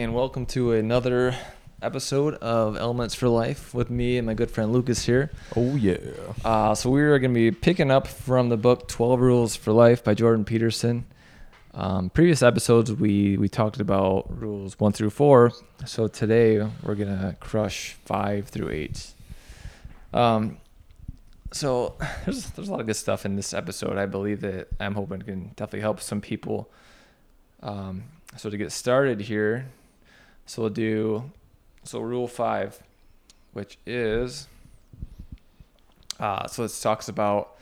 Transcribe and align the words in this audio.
And 0.00 0.14
welcome 0.14 0.46
to 0.46 0.72
another 0.72 1.36
episode 1.82 2.32
of 2.36 2.74
Elements 2.78 3.14
for 3.14 3.28
Life 3.28 3.74
with 3.74 3.90
me 3.90 4.16
and 4.16 4.26
my 4.26 4.32
good 4.32 4.50
friend 4.50 4.72
Lucas 4.72 5.04
here. 5.04 5.30
Oh 5.54 5.76
yeah. 5.76 5.98
Uh, 6.42 6.74
so 6.74 6.88
we're 6.88 7.18
going 7.18 7.34
to 7.34 7.38
be 7.38 7.50
picking 7.50 7.90
up 7.90 8.06
from 8.06 8.48
the 8.48 8.56
book 8.56 8.88
12 8.88 9.20
Rules 9.20 9.56
for 9.56 9.72
Life 9.72 10.02
by 10.02 10.14
Jordan 10.14 10.46
Peterson. 10.46 11.04
Um, 11.74 12.08
previous 12.08 12.42
episodes 12.42 12.90
we 12.90 13.36
we 13.36 13.50
talked 13.50 13.78
about 13.78 14.40
rules 14.40 14.80
one 14.80 14.92
through 14.92 15.10
four. 15.10 15.52
So 15.84 16.08
today 16.08 16.66
we're 16.82 16.94
gonna 16.94 17.36
crush 17.38 17.92
five 18.06 18.48
through 18.48 18.70
eight. 18.70 19.12
Um, 20.14 20.56
so 21.52 21.96
there's 22.24 22.46
there's 22.52 22.68
a 22.68 22.70
lot 22.70 22.80
of 22.80 22.86
good 22.86 22.96
stuff 22.96 23.26
in 23.26 23.36
this 23.36 23.52
episode. 23.52 23.98
I 23.98 24.06
believe 24.06 24.40
that 24.40 24.68
I'm 24.80 24.94
hoping 24.94 25.20
can 25.20 25.48
definitely 25.56 25.80
help 25.80 26.00
some 26.00 26.22
people. 26.22 26.70
Um, 27.62 28.04
so 28.38 28.48
to 28.48 28.56
get 28.56 28.72
started 28.72 29.20
here, 29.20 29.66
so 30.50 30.62
we'll 30.62 30.70
do 30.70 31.30
so 31.84 32.00
rule 32.00 32.26
five, 32.26 32.82
which 33.52 33.78
is 33.86 34.48
uh, 36.18 36.48
so 36.48 36.64
it 36.64 36.76
talks 36.82 37.08
about 37.08 37.56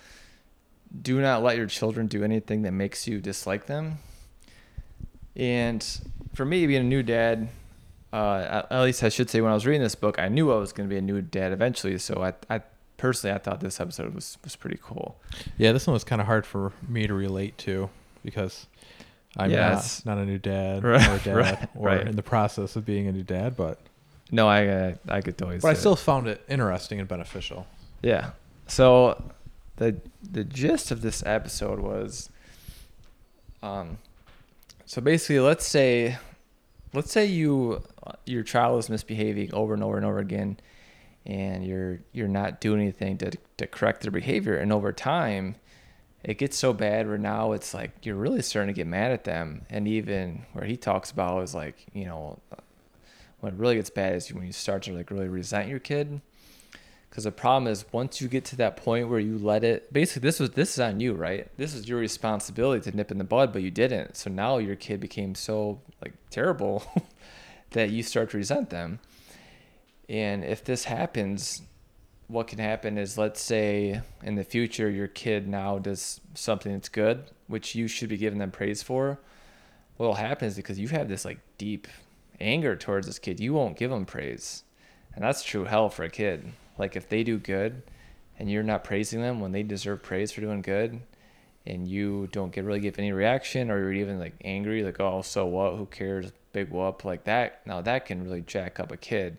do 1.02 1.20
not 1.20 1.42
let 1.42 1.58
your 1.58 1.66
children 1.66 2.06
do 2.06 2.24
anything 2.24 2.62
that 2.62 2.72
makes 2.72 3.06
you 3.06 3.20
dislike 3.20 3.66
them. 3.66 3.98
And 5.36 5.86
for 6.32 6.46
me, 6.46 6.66
being 6.66 6.80
a 6.80 6.84
new 6.84 7.02
dad, 7.02 7.50
uh, 8.10 8.62
at 8.70 8.80
least 8.80 9.02
I 9.02 9.10
should 9.10 9.28
say, 9.28 9.42
when 9.42 9.50
I 9.50 9.54
was 9.54 9.66
reading 9.66 9.82
this 9.82 9.94
book, 9.94 10.18
I 10.18 10.28
knew 10.28 10.50
I 10.50 10.56
was 10.56 10.72
going 10.72 10.88
to 10.88 10.92
be 10.92 10.98
a 10.98 11.02
new 11.02 11.20
dad 11.20 11.52
eventually. 11.52 11.98
So 11.98 12.22
I, 12.22 12.32
I 12.48 12.62
personally, 12.96 13.34
I 13.34 13.38
thought 13.38 13.60
this 13.60 13.80
episode 13.80 14.14
was 14.14 14.38
was 14.42 14.56
pretty 14.56 14.78
cool. 14.82 15.20
Yeah, 15.58 15.72
this 15.72 15.86
one 15.86 15.92
was 15.92 16.04
kind 16.04 16.22
of 16.22 16.26
hard 16.26 16.46
for 16.46 16.72
me 16.88 17.06
to 17.06 17.12
relate 17.12 17.58
to 17.58 17.90
because 18.24 18.66
I'm 19.36 19.50
Yeah, 19.50 19.70
not, 19.74 20.02
not 20.04 20.18
a 20.18 20.24
new 20.24 20.38
dad 20.38 20.82
Right, 20.84 21.08
or 21.08 21.14
a 21.14 21.18
dad 21.24 21.36
right, 21.36 21.68
or 21.74 21.86
right. 21.88 22.06
in 22.08 22.16
the 22.16 22.22
process 22.22 22.76
of 22.76 22.84
being 22.86 23.06
a 23.06 23.12
new 23.12 23.22
dad, 23.22 23.56
but 23.56 23.78
No, 24.32 24.48
I 24.48 24.66
uh, 24.66 24.94
I 25.08 25.20
could 25.20 25.36
totally. 25.38 25.58
but 25.58 25.68
I 25.68 25.72
see 25.74 25.78
it. 25.78 25.80
still 25.80 25.96
found 25.96 26.26
it 26.28 26.42
interesting 26.48 26.98
and 27.00 27.08
beneficial. 27.08 27.66
Yeah. 28.02 28.30
So 28.66 29.22
the 29.76 29.96
the 30.32 30.44
gist 30.44 30.90
of 30.90 31.02
this 31.02 31.22
episode 31.26 31.78
was 31.80 32.30
um 33.62 33.98
so 34.86 35.00
basically 35.00 35.40
let's 35.40 35.66
say 35.66 36.16
let's 36.94 37.12
say 37.12 37.24
you 37.26 37.82
your 38.24 38.42
child 38.42 38.78
is 38.78 38.88
misbehaving 38.88 39.52
over 39.52 39.74
and 39.74 39.82
over 39.82 39.96
and 39.96 40.06
over 40.06 40.18
again 40.18 40.58
and 41.26 41.64
you're 41.66 42.00
you're 42.12 42.28
not 42.28 42.60
doing 42.60 42.80
anything 42.80 43.18
to 43.18 43.30
to 43.56 43.66
correct 43.66 44.02
their 44.02 44.10
behavior 44.10 44.56
and 44.56 44.72
over 44.72 44.92
time 44.92 45.54
it 46.24 46.38
gets 46.38 46.58
so 46.58 46.72
bad 46.72 47.06
where 47.06 47.18
now 47.18 47.52
it's 47.52 47.72
like 47.72 47.92
you're 48.02 48.16
really 48.16 48.42
starting 48.42 48.74
to 48.74 48.76
get 48.76 48.86
mad 48.86 49.12
at 49.12 49.24
them. 49.24 49.62
And 49.70 49.86
even 49.86 50.44
where 50.52 50.64
he 50.64 50.76
talks 50.76 51.10
about 51.10 51.42
is 51.42 51.54
like 51.54 51.86
you 51.92 52.04
know 52.04 52.38
when 53.40 53.54
it 53.54 53.58
really 53.58 53.76
gets 53.76 53.90
bad 53.90 54.14
is 54.14 54.32
when 54.32 54.46
you 54.46 54.52
start 54.52 54.82
to 54.84 54.92
like 54.92 55.10
really 55.10 55.28
resent 55.28 55.68
your 55.68 55.78
kid. 55.78 56.20
Because 57.08 57.24
the 57.24 57.32
problem 57.32 57.72
is 57.72 57.86
once 57.90 58.20
you 58.20 58.28
get 58.28 58.44
to 58.46 58.56
that 58.56 58.76
point 58.76 59.08
where 59.08 59.18
you 59.18 59.38
let 59.38 59.64
it 59.64 59.92
basically 59.92 60.26
this 60.28 60.40
was 60.40 60.50
this 60.50 60.74
is 60.74 60.80
on 60.80 61.00
you 61.00 61.14
right? 61.14 61.48
This 61.56 61.72
is 61.72 61.88
your 61.88 61.98
responsibility 61.98 62.90
to 62.90 62.96
nip 62.96 63.10
in 63.10 63.18
the 63.18 63.24
bud 63.24 63.52
but 63.52 63.62
you 63.62 63.70
didn't. 63.70 64.16
So 64.16 64.28
now 64.28 64.58
your 64.58 64.76
kid 64.76 65.00
became 65.00 65.34
so 65.34 65.80
like 66.02 66.14
terrible 66.30 66.82
that 67.70 67.90
you 67.90 68.02
start 68.02 68.30
to 68.30 68.36
resent 68.36 68.70
them. 68.70 68.98
And 70.08 70.44
if 70.44 70.64
this 70.64 70.84
happens 70.84 71.62
what 72.28 72.46
can 72.46 72.58
happen 72.58 72.96
is 72.98 73.18
let's 73.18 73.40
say 73.40 74.00
in 74.22 74.34
the 74.36 74.44
future 74.44 74.88
your 74.88 75.08
kid 75.08 75.48
now 75.48 75.78
does 75.78 76.20
something 76.34 76.72
that's 76.72 76.88
good 76.88 77.24
which 77.46 77.74
you 77.74 77.88
should 77.88 78.08
be 78.08 78.16
giving 78.16 78.38
them 78.38 78.50
praise 78.50 78.82
for 78.82 79.18
what 79.98 80.06
will 80.06 80.14
happen 80.14 80.48
is 80.48 80.56
because 80.56 80.78
you 80.78 80.88
have 80.88 81.08
this 81.08 81.24
like 81.24 81.40
deep 81.58 81.86
anger 82.40 82.76
towards 82.76 83.06
this 83.06 83.18
kid 83.18 83.38
you 83.40 83.52
won't 83.52 83.76
give 83.76 83.90
them 83.90 84.06
praise. 84.06 84.64
And 85.14 85.24
that's 85.24 85.42
true 85.42 85.64
hell 85.64 85.90
for 85.90 86.04
a 86.04 86.10
kid. 86.10 86.52
Like 86.78 86.96
if 86.96 87.08
they 87.08 87.24
do 87.24 87.38
good 87.38 87.82
and 88.38 88.50
you're 88.50 88.62
not 88.62 88.84
praising 88.84 89.20
them 89.20 89.40
when 89.40 89.52
they 89.52 89.64
deserve 89.64 90.02
praise 90.02 90.30
for 90.30 90.40
doing 90.40 90.62
good 90.62 91.00
and 91.66 91.86
you 91.86 92.28
don't 92.30 92.52
get 92.52 92.64
really 92.64 92.80
give 92.80 92.98
any 92.98 93.12
reaction 93.12 93.70
or 93.70 93.78
you're 93.78 93.92
even 93.92 94.20
like 94.20 94.34
angry 94.44 94.84
like 94.84 95.00
oh 95.00 95.20
so 95.22 95.44
what? 95.46 95.74
Who 95.76 95.86
cares? 95.86 96.32
Big 96.52 96.70
whoop. 96.70 97.04
Like 97.04 97.24
that 97.24 97.66
now 97.66 97.80
that 97.82 98.06
can 98.06 98.22
really 98.22 98.42
jack 98.42 98.80
up 98.80 98.92
a 98.92 98.96
kid 98.96 99.36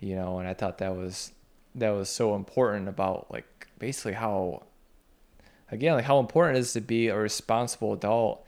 you 0.00 0.14
know? 0.14 0.38
And 0.38 0.48
i 0.48 0.54
thought 0.54 0.78
that 0.78 0.96
was 0.96 1.32
that 1.78 1.90
was 1.90 2.08
so 2.08 2.34
important 2.34 2.88
about 2.88 3.30
like 3.30 3.68
basically 3.78 4.12
how 4.12 4.64
again 5.70 5.94
like 5.94 6.04
how 6.04 6.18
important 6.18 6.56
it 6.56 6.60
is 6.60 6.72
to 6.72 6.80
be 6.80 7.08
a 7.08 7.16
responsible 7.16 7.92
adult. 7.92 8.44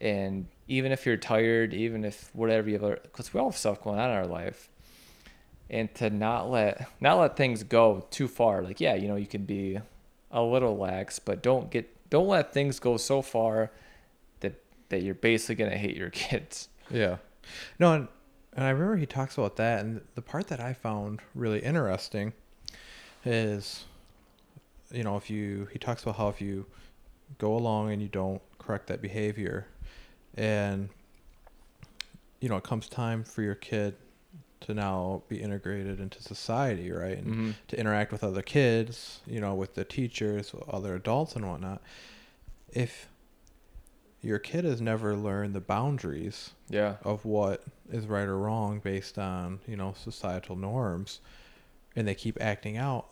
And 0.00 0.48
even 0.66 0.90
if 0.90 1.06
you're 1.06 1.16
tired 1.16 1.74
even 1.74 2.04
if 2.04 2.30
whatever 2.34 2.68
you 2.68 2.78
have 2.78 3.02
because 3.02 3.32
we 3.32 3.40
all 3.40 3.50
have 3.50 3.58
stuff 3.58 3.82
going 3.82 3.98
on 3.98 4.10
in 4.10 4.16
our 4.16 4.26
life 4.26 4.68
and 5.70 5.92
to 5.94 6.10
not 6.10 6.50
let 6.50 6.88
not 7.00 7.18
let 7.18 7.36
things 7.36 7.62
go 7.62 8.06
too 8.10 8.28
far. 8.28 8.62
Like 8.62 8.80
yeah 8.80 8.94
you 8.94 9.08
know 9.08 9.16
you 9.16 9.26
can 9.26 9.44
be 9.44 9.78
a 10.30 10.42
little 10.42 10.76
lax 10.76 11.18
but 11.18 11.42
don't 11.42 11.70
get 11.70 11.88
don't 12.10 12.28
let 12.28 12.52
things 12.52 12.78
go 12.78 12.96
so 12.96 13.22
far 13.22 13.70
that 14.40 14.62
that 14.90 15.02
you're 15.02 15.14
basically 15.14 15.64
to 15.64 15.76
hate 15.76 15.96
your 15.96 16.10
kids. 16.24 16.68
Yeah. 16.90 17.16
No, 17.78 17.94
and, 17.94 18.08
and 18.52 18.64
I 18.64 18.70
remember 18.70 18.96
he 18.96 19.06
talks 19.06 19.36
about 19.36 19.56
that, 19.56 19.80
and 19.80 20.02
the 20.14 20.22
part 20.22 20.48
that 20.48 20.60
I 20.60 20.74
found 20.74 21.20
really 21.34 21.60
interesting 21.60 22.34
is, 23.24 23.84
you 24.90 25.02
know, 25.04 25.16
if 25.16 25.30
you 25.30 25.68
he 25.72 25.78
talks 25.78 26.02
about 26.02 26.16
how 26.16 26.28
if 26.28 26.40
you 26.40 26.66
go 27.38 27.54
along 27.54 27.92
and 27.92 28.02
you 28.02 28.08
don't 28.08 28.42
correct 28.58 28.86
that 28.88 29.00
behavior, 29.02 29.66
and 30.34 30.88
you 32.40 32.48
know, 32.48 32.56
it 32.56 32.64
comes 32.64 32.88
time 32.88 33.22
for 33.24 33.42
your 33.42 33.54
kid 33.54 33.94
to 34.60 34.74
now 34.74 35.22
be 35.28 35.40
integrated 35.40 36.00
into 36.00 36.22
society, 36.22 36.90
right? 36.90 37.18
And 37.18 37.26
Mhm. 37.26 37.54
to 37.68 37.78
interact 37.78 38.12
with 38.12 38.22
other 38.22 38.42
kids, 38.42 39.20
you 39.26 39.40
know, 39.40 39.54
with 39.54 39.74
the 39.74 39.84
teachers, 39.84 40.52
with 40.52 40.68
other 40.68 40.94
adults 40.94 41.34
and 41.34 41.48
whatnot. 41.48 41.82
If 42.68 43.08
your 44.20 44.38
kid 44.38 44.64
has 44.64 44.80
never 44.80 45.16
learned 45.16 45.52
the 45.52 45.60
boundaries 45.60 46.52
yeah 46.68 46.96
of 47.02 47.24
what 47.24 47.64
is 47.90 48.06
right 48.06 48.28
or 48.28 48.38
wrong 48.38 48.78
based 48.78 49.18
on 49.18 49.58
you 49.66 49.76
know 49.76 49.92
societal 49.98 50.54
norms 50.54 51.20
and 51.96 52.06
they 52.08 52.14
keep 52.14 52.38
acting 52.40 52.76
out 52.76 53.06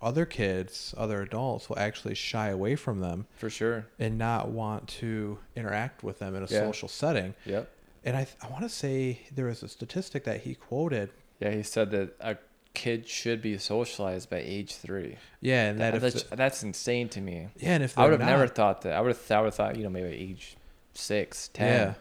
other 0.00 0.26
kids 0.26 0.94
other 0.96 1.22
adults 1.22 1.68
will 1.68 1.78
actually 1.78 2.14
shy 2.14 2.48
away 2.48 2.74
from 2.74 3.00
them 3.00 3.26
for 3.36 3.48
sure. 3.48 3.86
and 3.98 4.18
not 4.18 4.48
want 4.48 4.88
to 4.88 5.38
interact 5.54 6.02
with 6.02 6.18
them 6.18 6.34
in 6.34 6.42
a 6.42 6.46
Yeah. 6.46 6.60
social 6.60 6.88
setting. 6.88 7.34
Yep. 7.46 7.70
And 8.04 8.16
i 8.16 8.26
i 8.42 8.48
want 8.48 8.62
to 8.62 8.68
say 8.68 9.20
there 9.34 9.46
was 9.46 9.62
a 9.62 9.68
statistic 9.68 10.24
that 10.24 10.40
he 10.40 10.54
quoted. 10.56 11.10
Yeah 11.38 11.50
he 11.50 11.62
said 11.62 11.90
that 11.92 12.16
a 12.20 12.36
kid 12.74 13.06
should 13.06 13.40
be 13.42 13.56
socialized 13.58 14.28
by 14.30 14.38
age 14.38 14.74
three. 14.74 15.18
Yeah 15.40 15.68
and 15.68 15.78
that, 15.80 15.92
that, 15.92 16.00
that's, 16.00 16.22
the- 16.24 16.36
that's 16.36 16.62
insane 16.64 17.08
to 17.10 17.20
me. 17.20 17.48
Yeah 17.58 17.74
and 17.74 17.84
if 17.84 17.96
i 17.96 18.02
would 18.02 18.12
have 18.18 18.28
never 18.28 18.48
thought 18.48 18.82
that 18.82 18.94
i 18.94 19.00
would 19.00 19.14
have 19.14 19.30
I 19.30 19.38
would 19.40 19.46
have 19.46 19.54
thought 19.54 19.76
you 19.76 19.84
know 19.84 19.90
maybe 19.90 20.08
age 20.08 20.56
six 20.94 21.48
ten. 21.52 21.68
Yeah. 21.88 21.94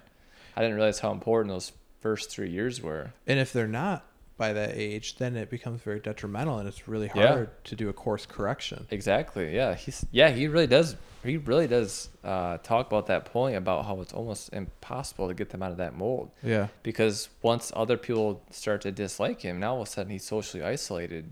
i 0.55 0.61
didn't 0.61 0.75
realize 0.75 0.99
how 0.99 1.11
important 1.11 1.53
those 1.53 1.71
first 1.99 2.31
three 2.31 2.49
years 2.49 2.81
were. 2.81 3.13
And 3.27 3.37
if 3.39 3.53
they're 3.53 3.67
not 3.67 4.03
by 4.45 4.51
that 4.53 4.71
age 4.75 5.07
then 5.21 5.35
it 5.43 5.49
becomes 5.57 5.79
very 5.89 5.99
detrimental 5.99 6.57
and 6.59 6.67
it's 6.67 6.87
really 6.87 7.09
Yeah. 7.13 7.27
hard 7.27 7.49
to 7.69 7.75
do 7.81 7.85
a 7.89 7.93
course 7.93 8.25
correction 8.25 8.79
Exactly. 8.89 9.45
Yeah. 9.59 9.75
He's 9.83 9.99
yeah. 10.11 10.29
He 10.39 10.47
really 10.47 10.67
does. 10.77 10.95
He 11.23 11.37
really 11.37 11.67
does 11.67 12.09
uh, 12.23 12.57
talk 12.71 12.83
about 12.91 13.05
that 13.13 13.23
point 13.25 13.55
about 13.55 13.79
how 13.87 14.01
it's 14.01 14.13
almost 14.19 14.43
impossible 14.61 15.27
to 15.27 15.35
get 15.41 15.49
them 15.51 15.61
out 15.65 15.71
of 15.75 15.77
that 15.83 15.93
mold 16.03 16.25
yeah 16.53 16.65
because 16.89 17.29
once 17.43 17.71
other 17.81 17.97
people 18.07 18.41
start 18.61 18.79
to 18.81 18.91
dislike 19.03 19.39
him, 19.47 19.59
now 19.59 19.71
all 19.75 19.81
of 19.83 19.87
a 19.87 19.91
sudden 19.91 20.11
he's 20.15 20.25
socially 20.35 20.63
isolated, 20.75 21.25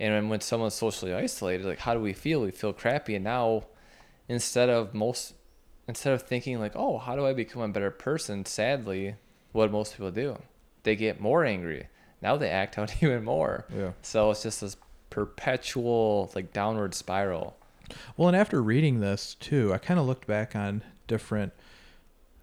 and 0.00 0.10
when, 0.14 0.28
when 0.30 0.40
someone's 0.40 0.78
socially 0.86 1.12
isolated, 1.26 1.66
like 1.66 1.80
how 1.86 1.92
do 1.96 2.00
we 2.00 2.14
feel? 2.24 2.38
We 2.40 2.52
feel 2.62 2.72
crappy, 2.82 3.14
and 3.18 3.24
now 3.24 3.64
instead 4.36 4.68
of 4.70 4.94
most 4.94 5.34
instead 5.86 6.12
of 6.14 6.22
thinking 6.22 6.58
like, 6.64 6.72
oh, 6.74 6.96
how 7.04 7.14
do 7.18 7.26
I 7.26 7.34
become 7.34 7.60
a 7.62 7.68
better 7.68 7.90
person? 8.08 8.46
Sadly, 8.46 9.16
what 9.56 9.70
most 9.70 9.92
people 9.94 10.10
do, 10.10 10.30
they 10.84 10.96
get 10.96 11.20
more 11.20 11.44
angry. 11.44 11.88
Now 12.22 12.36
they 12.36 12.48
act 12.48 12.78
out 12.78 12.94
even 13.02 13.24
more. 13.24 13.66
yeah 13.74 13.92
So 14.02 14.30
it's 14.30 14.42
just 14.42 14.60
this 14.60 14.76
perpetual 15.10 16.30
like 16.34 16.52
downward 16.52 16.94
spiral. 16.94 17.56
Well, 18.16 18.28
and 18.28 18.36
after 18.36 18.62
reading 18.62 19.00
this 19.00 19.34
too, 19.34 19.72
I 19.74 19.78
kind 19.78 20.00
of 20.00 20.06
looked 20.06 20.26
back 20.26 20.56
on 20.56 20.82
different 21.06 21.52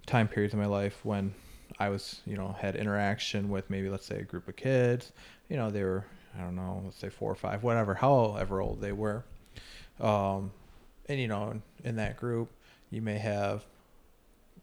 time 0.05 0.27
periods 0.27 0.53
in 0.53 0.59
my 0.59 0.67
life 0.67 0.99
when 1.03 1.33
I 1.79 1.89
was, 1.89 2.21
you 2.25 2.35
know, 2.35 2.55
had 2.59 2.75
interaction 2.75 3.49
with 3.49 3.69
maybe 3.69 3.89
let's 3.89 4.05
say 4.05 4.19
a 4.19 4.23
group 4.23 4.47
of 4.47 4.55
kids. 4.55 5.11
You 5.47 5.57
know, 5.57 5.71
they 5.71 5.83
were 5.83 6.05
I 6.37 6.41
don't 6.41 6.55
know, 6.55 6.81
let's 6.85 6.97
say 6.97 7.09
four 7.09 7.31
or 7.31 7.35
five, 7.35 7.63
whatever, 7.63 7.95
however 7.95 8.61
old 8.61 8.81
they 8.81 8.91
were. 8.91 9.23
Um, 9.99 10.51
and 11.07 11.19
you 11.19 11.27
know, 11.27 11.59
in 11.83 11.95
that 11.95 12.17
group, 12.17 12.51
you 12.91 13.01
may 13.01 13.17
have 13.17 13.63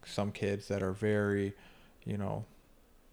some 0.05 0.31
kids 0.31 0.69
that 0.69 0.81
are 0.81 0.93
very, 0.93 1.53
you 2.05 2.17
know, 2.17 2.45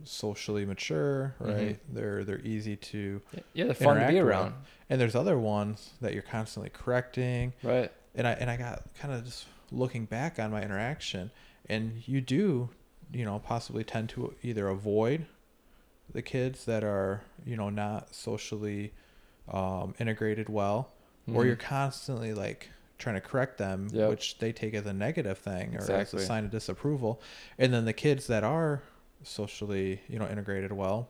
socially 0.02 0.64
mature, 0.64 1.34
Mhm. 1.40 1.54
right? 1.56 1.80
They're 1.92 2.24
they're 2.24 2.40
easy 2.40 2.76
to 2.76 3.22
Yeah, 3.52 3.66
they're 3.66 3.74
fun 3.74 4.00
to 4.00 4.08
be 4.08 4.14
with. 4.14 4.24
around. 4.24 4.54
And 4.90 5.00
there's 5.00 5.14
other 5.14 5.38
ones 5.38 5.92
that 6.00 6.12
you're 6.12 6.22
constantly 6.22 6.70
correcting, 6.70 7.52
Right. 7.62 7.90
and 8.14 8.26
I 8.26 8.32
and 8.32 8.50
I 8.50 8.56
got 8.56 8.82
kind 8.94 9.14
of 9.14 9.24
just 9.24 9.46
looking 9.70 10.04
back 10.04 10.38
on 10.38 10.50
my 10.50 10.62
interaction, 10.62 11.30
and 11.68 12.06
you 12.06 12.20
do 12.20 12.70
you 13.12 13.24
know, 13.24 13.38
possibly 13.38 13.84
tend 13.84 14.08
to 14.08 14.34
either 14.42 14.66
avoid 14.66 15.26
the 16.12 16.22
kids 16.22 16.64
that 16.64 16.82
are, 16.82 17.20
you 17.46 17.54
know, 17.56 17.68
not 17.70 18.12
socially 18.14 18.92
um, 19.46 19.94
integrated 20.00 20.48
well, 20.48 20.90
or 21.28 21.42
Mhm. 21.42 21.46
you're 21.46 21.56
constantly 21.56 22.32
like 22.34 22.70
trying 22.98 23.14
to 23.14 23.20
correct 23.20 23.58
them, 23.58 23.88
Yep. 23.92 24.08
which 24.08 24.38
they 24.38 24.52
take 24.52 24.72
as 24.74 24.86
a 24.86 24.92
negative 24.92 25.36
thing 25.38 25.76
or 25.76 25.82
as 25.92 26.12
a 26.14 26.18
sign 26.18 26.44
of 26.46 26.50
disapproval. 26.50 27.20
And 27.58 27.72
then 27.74 27.84
the 27.84 27.92
kids 27.92 28.26
that 28.26 28.42
are 28.42 28.82
socially, 29.24 30.00
you 30.08 30.18
know, 30.18 30.28
integrated 30.28 30.72
well, 30.72 31.08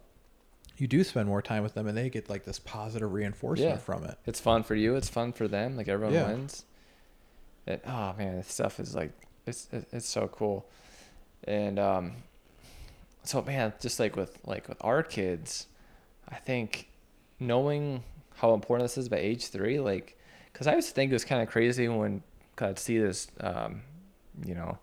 you 0.77 0.87
do 0.89 1.05
spend 1.05 1.29
more 1.29 1.43
time 1.43 1.63
with 1.63 1.75
them 1.75 1.87
and 1.87 1.97
they 1.97 2.11
get 2.11 2.29
like 2.29 2.45
this 2.45 2.59
positive 2.59 3.13
reinforcement 3.13 3.71
Yeah. 3.73 3.77
from 3.79 4.05
it. 4.05 4.19
It's 4.27 4.41
fun 4.41 4.63
for 4.65 4.75
you. 4.75 4.97
It's 4.97 5.09
fun 5.09 5.33
for 5.33 5.47
them. 5.47 5.77
Like 5.77 5.89
everyone 5.89 6.15
Yeah. 6.15 6.27
wins. 6.29 6.65
It, 7.67 7.83
oh 7.87 8.15
man, 8.19 8.37
this 8.37 8.53
stuff 8.53 8.81
is 8.81 8.95
like 8.95 9.13
it's 9.47 9.69
it's 9.73 10.09
so 10.09 10.29
cool, 10.29 10.67
and 11.45 11.79
um, 11.79 12.13
so 13.23 13.41
man, 13.43 13.73
just 13.81 13.99
like 14.01 14.17
with 14.17 14.39
like 14.45 14.69
with 14.69 14.79
our 14.83 15.03
kids, 15.03 15.67
I 16.29 16.37
think 16.37 16.89
knowing 17.41 18.03
how 18.37 18.53
important 18.55 18.85
this 18.89 18.99
is 18.99 19.09
by 19.09 19.17
age 19.19 19.49
three, 19.49 19.79
like, 19.81 20.19
because 20.53 20.67
I 20.67 20.75
used 20.75 20.89
to 20.89 20.95
think 20.95 21.11
it 21.11 21.15
was 21.15 21.25
kind 21.25 21.41
of 21.43 21.49
crazy 21.49 21.89
when 21.89 22.23
I'd 22.59 22.79
see 22.79 22.99
this, 22.99 23.29
um, 23.41 23.83
you 24.45 24.55
know, 24.55 24.79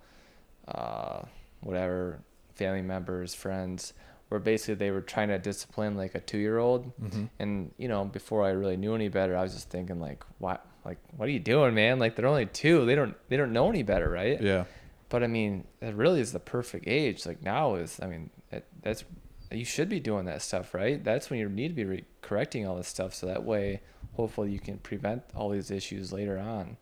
uh, 0.67 1.23
whatever 1.61 2.19
family 2.56 2.81
members, 2.81 3.33
friends, 3.33 3.94
where 4.30 4.39
basically 4.39 4.75
they 4.75 4.92
were 4.92 5.01
trying 5.01 5.27
to 5.30 5.38
discipline 5.39 5.95
like 5.98 6.15
a 6.15 6.19
two 6.19 6.38
year 6.38 6.57
old 6.57 6.95
Mm-hmm. 7.01 7.25
and 7.39 7.71
you 7.77 7.88
know 7.89 8.06
before 8.06 8.45
i 8.45 8.50
really 8.51 8.77
knew 8.77 8.95
any 8.95 9.09
better 9.09 9.36
i 9.36 9.42
was 9.42 9.53
just 9.53 9.69
thinking 9.69 10.00
like 10.00 10.24
what 10.39 10.65
like 10.86 10.98
what 11.18 11.27
are 11.27 11.31
you 11.31 11.39
doing 11.39 11.75
man? 11.75 12.00
Like 12.00 12.15
they're 12.15 12.25
only 12.27 12.45
two. 12.48 12.86
They 12.86 12.95
don't 12.95 13.15
they 13.30 13.38
don't 13.38 13.51
know 13.53 13.69
any 13.69 13.83
better 13.83 14.09
right? 14.09 14.42
Yeah. 14.42 14.63
but 15.09 15.21
i 15.24 15.27
mean 15.27 15.65
it 15.81 15.94
really 15.95 16.21
is 16.21 16.31
the 16.31 16.39
perfect 16.39 16.88
age. 16.88 17.25
Like 17.25 17.44
now 17.44 17.75
is 17.75 18.00
i 18.01 18.07
mean 18.07 18.30
it, 18.51 18.65
that's 18.81 19.03
you 19.51 19.65
should 19.65 19.89
be 19.89 20.00
doing 20.00 20.25
that 20.25 20.42
stuff 20.42 20.74
right? 20.74 21.03
That's 21.03 21.30
when 21.30 21.39
you 21.39 21.50
need 21.50 21.68
to 21.68 21.74
be 21.74 21.86
re- 21.86 22.06
correcting 22.21 22.65
all 22.65 22.77
this 22.77 22.88
stuff 22.88 23.13
so 23.13 23.27
that 23.27 23.44
way 23.44 23.81
hopefully 24.13 24.50
you 24.51 24.59
can 24.59 24.77
prevent 24.77 25.24
all 25.36 25.50
these 25.50 25.71
issues 25.71 26.12
later 26.13 26.39
on. 26.39 26.77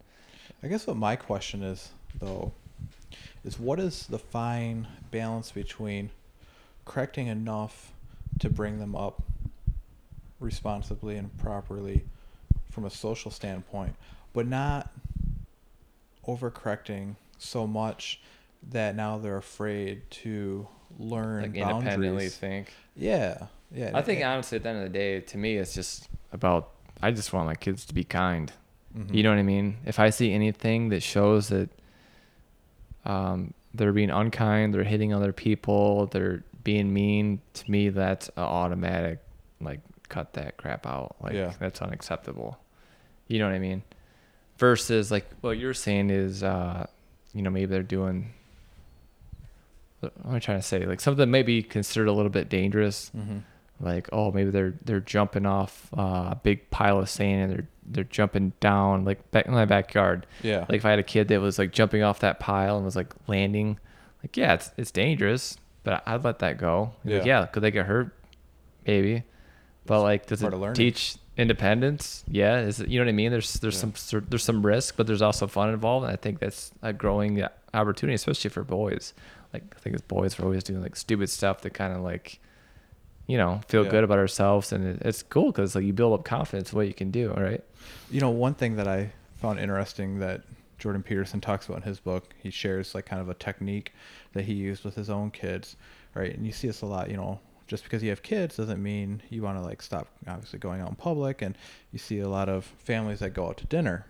I 0.63 0.67
guess 0.67 0.85
what 0.87 0.97
my 0.97 1.15
question 1.15 1.61
is, 1.63 1.89
though, 2.19 2.51
is 3.49 3.59
what 3.59 3.79
is 3.79 4.05
the 4.05 4.19
fine 4.19 4.87
balance 5.09 5.51
between 5.51 6.11
correcting 6.85 7.25
enough 7.25 7.91
to 8.37 8.47
bring 8.47 8.77
them 8.77 8.95
up 8.95 9.23
responsibly 10.39 11.15
and 11.17 11.35
properly 11.39 12.03
from 12.69 12.85
a 12.85 12.91
social 12.91 13.31
standpoint, 13.31 13.95
but 14.33 14.45
not 14.45 14.91
overcorrecting 16.27 17.15
so 17.39 17.65
much 17.65 18.21
that 18.69 18.95
now 18.95 19.17
they're 19.17 19.37
afraid 19.37 20.03
to 20.11 20.67
learn 20.99 21.41
like 21.41 21.55
independently 21.55 22.29
think 22.29 22.71
Yeah, 22.95 23.47
yeah. 23.71 23.91
i 23.93 24.01
think 24.01 24.23
honestly 24.23 24.57
at 24.57 24.63
the 24.63 24.69
end 24.69 24.77
of 24.79 24.83
the 24.83 24.89
day 24.89 25.21
to 25.21 25.37
me 25.37 25.55
it's 25.55 25.73
just 25.73 26.09
about 26.33 26.71
i 27.01 27.09
just 27.09 27.31
want 27.31 27.45
my 27.45 27.55
kids 27.55 27.85
to 27.85 27.93
be 27.93 28.03
kind 28.03 28.51
Mhm. 28.95 29.13
You 29.13 29.23
know 29.23 29.29
what 29.29 29.39
I 29.39 29.43
mean? 29.43 29.77
If 29.85 29.99
I 29.99 30.09
see 30.09 30.33
anything 30.33 30.89
that 30.89 31.03
shows 31.03 31.49
that 31.49 31.69
um, 33.09 33.53
they're 33.73 33.91
being 33.93 34.09
unkind, 34.11 34.73
they're 34.73 34.83
hitting 34.83 35.13
other 35.13 35.31
people, 35.33 36.05
they're 36.07 36.43
being 36.63 36.93
mean, 36.93 37.41
to 37.53 37.69
me, 37.71 37.89
that's 37.89 38.29
a 38.37 38.41
automatic, 38.41 39.19
like, 39.61 39.79
cut 40.09 40.33
that 40.33 40.57
crap 40.57 40.85
out. 40.85 41.15
Like, 41.21 41.33
Yeah. 41.33 41.53
that's 41.59 41.81
unacceptable. 41.81 42.59
You 43.27 43.39
know 43.39 43.45
what 43.47 43.55
I 43.55 43.59
mean? 43.59 43.83
Versus, 44.57 45.09
like, 45.11 45.25
what 45.41 45.57
you're 45.57 45.73
saying 45.73 46.09
is, 46.09 46.43
uh, 46.43 46.85
you 47.33 47.41
know, 47.41 47.49
maybe 47.49 47.65
they're 47.67 47.83
doing, 47.83 48.33
what 50.01 50.13
am 50.25 50.35
I 50.35 50.39
trying 50.39 50.59
to 50.59 50.63
say? 50.65 50.85
Like, 50.85 50.99
something 50.99 51.29
may 51.29 51.43
be 51.43 51.61
considered 51.63 52.07
a 52.07 52.11
little 52.13 52.31
bit 52.31 52.49
dangerous 52.49 53.11
Mhm. 53.15 53.41
Like 53.81 54.09
oh 54.11 54.31
maybe 54.31 54.49
they're 54.51 54.73
they're 54.83 54.99
jumping 54.99 55.45
off 55.45 55.89
uh, 55.97 56.29
a 56.31 56.39
big 56.43 56.69
pile 56.69 56.99
of 56.99 57.09
sand 57.09 57.41
and 57.43 57.51
they're 57.53 57.67
they're 57.91 58.03
jumping 58.03 58.53
down 58.59 59.03
like 59.05 59.31
back 59.31 59.45
in 59.47 59.53
my 59.53 59.65
backyard. 59.65 60.27
Yeah. 60.43 60.59
like 60.69 60.77
if 60.79 60.85
i 60.85 60.89
had 60.91 60.99
a 60.99 61.03
kid 61.03 61.27
that 61.29 61.41
was 61.41 61.57
like 61.57 61.71
jumping 61.71 62.03
off 62.03 62.19
that 62.19 62.39
pile 62.39 62.75
and 62.75 62.85
was 62.85 62.95
like 62.95 63.13
landing 63.27 63.79
like 64.23 64.35
yeah 64.37 64.53
it's 64.55 64.71
it's 64.77 64.91
dangerous 64.91 65.57
but 65.83 66.03
i'd 66.07 66.23
let 66.23 66.39
that 66.39 66.57
go. 66.57 66.91
Like, 67.05 67.25
Yeah. 67.25 67.39
yeah 67.41 67.45
could 67.47 67.63
they 67.63 67.71
get 67.71 67.85
hurt? 67.85 68.13
Maybe. 68.85 69.23
But 69.85 70.01
like 70.03 70.25
does 70.27 70.41
part 70.41 70.53
it 70.53 70.75
teach 70.75 71.15
independence? 71.37 72.23
Yeah 72.27 72.59
is 72.59 72.79
it 72.81 72.89
you 72.89 72.99
know 72.99 73.05
what 73.05 73.09
i 73.09 73.13
mean? 73.13 73.31
There's 73.31 73.53
there's 73.55 73.75
Yeah. 73.83 73.91
some 73.93 74.21
there's 74.29 74.43
some 74.43 74.65
risk 74.65 74.95
but 74.97 75.07
there's 75.07 75.21
also 75.21 75.47
fun 75.47 75.69
involved 75.69 76.03
and 76.05 76.13
i 76.13 76.15
think 76.15 76.39
that's 76.39 76.71
a 76.81 76.93
growing 76.93 77.43
opportunity 77.73 78.13
especially 78.15 78.49
for 78.49 78.63
boys. 78.63 79.13
Like 79.53 79.63
i 79.75 79.79
think 79.79 79.95
as 79.95 80.01
boys 80.01 80.37
we're 80.37 80.45
always 80.45 80.63
doing 80.63 80.81
like 80.81 80.95
stupid 80.95 81.29
stuff 81.29 81.61
that 81.61 81.73
kind 81.73 81.93
of 81.93 82.01
like 82.01 82.39
you 83.31 83.37
know 83.37 83.61
feel 83.67 83.83
Yeah. 83.85 83.91
good 83.91 84.03
about 84.03 84.19
ourselves 84.25 84.71
and 84.73 84.81
it's 85.09 85.21
cool 85.23 85.51
because 85.51 85.75
like 85.75 85.85
you 85.85 85.93
build 85.93 86.13
up 86.17 86.23
confidence 86.25 86.73
what 86.73 86.87
you 86.87 86.93
can 87.01 87.11
do 87.11 87.25
all 87.35 87.43
right 87.51 87.63
You 88.11 88.19
know, 88.21 88.31
one 88.47 88.55
thing 88.55 88.75
that 88.77 88.87
I 88.87 89.11
found 89.41 89.59
interesting 89.59 90.19
that 90.19 90.41
Jordan 90.79 91.03
Peterson 91.03 91.39
talks 91.39 91.67
about 91.67 91.77
in 91.77 91.83
his 91.83 91.99
book, 91.99 92.23
he 92.43 92.49
shares 92.49 92.95
like 92.95 93.05
kind 93.05 93.21
of 93.21 93.29
a 93.29 93.33
technique 93.47 93.93
that 94.33 94.43
he 94.45 94.53
used 94.53 94.83
with 94.83 94.95
his 94.95 95.09
own 95.09 95.29
kids, 95.29 95.75
right? 96.15 96.33
And 96.35 96.43
you 96.47 96.51
see 96.51 96.67
this 96.67 96.81
a 96.81 96.85
lot, 96.95 97.09
you 97.11 97.17
know, 97.17 97.39
just 97.67 97.83
because 97.83 98.01
you 98.01 98.09
have 98.09 98.23
kids 98.23 98.55
doesn't 98.57 98.81
mean 98.81 99.21
you 99.29 99.41
want 99.43 99.57
to 99.59 99.63
like 99.69 99.81
stop 99.81 100.07
obviously 100.27 100.57
going 100.59 100.81
out 100.81 100.89
in 100.89 100.95
public 100.95 101.41
and 101.43 101.55
you 101.91 101.99
see 101.99 102.19
a 102.19 102.27
lot 102.29 102.49
of 102.49 102.65
families 102.91 103.19
that 103.19 103.31
go 103.39 103.47
out 103.47 103.57
to 103.57 103.65
dinner 103.67 104.05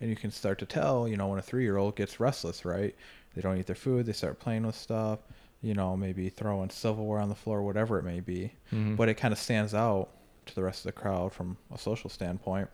and 0.00 0.10
you 0.10 0.16
can 0.16 0.30
start 0.32 0.58
to 0.58 0.66
tell, 0.66 1.06
you 1.06 1.16
know, 1.16 1.28
when 1.28 1.38
a 1.38 1.42
3-year-old 1.42 1.94
gets 1.94 2.18
restless, 2.18 2.64
right? 2.64 2.94
They 3.34 3.42
don't 3.42 3.58
eat 3.58 3.66
their 3.66 3.76
food, 3.86 4.06
they 4.06 4.12
start 4.14 4.40
playing 4.40 4.66
with 4.66 4.74
stuff, 4.76 5.20
you 5.62 5.74
know, 5.74 5.96
maybe 5.96 6.28
throwing 6.28 6.70
silverware 6.70 7.18
on 7.20 7.28
the 7.28 7.34
floor, 7.34 7.62
whatever 7.62 7.98
it 7.98 8.04
may 8.04 8.20
be 8.20 8.52
Mhm. 8.72 8.96
but 8.96 9.08
it 9.08 9.14
kind 9.14 9.32
of 9.32 9.38
stands 9.38 9.74
out 9.74 10.08
to 10.46 10.54
the 10.54 10.62
rest 10.62 10.80
of 10.80 10.84
the 10.94 11.00
crowd 11.00 11.32
from 11.32 11.56
a 11.72 11.78
social 11.78 12.08
standpoint. 12.10 12.68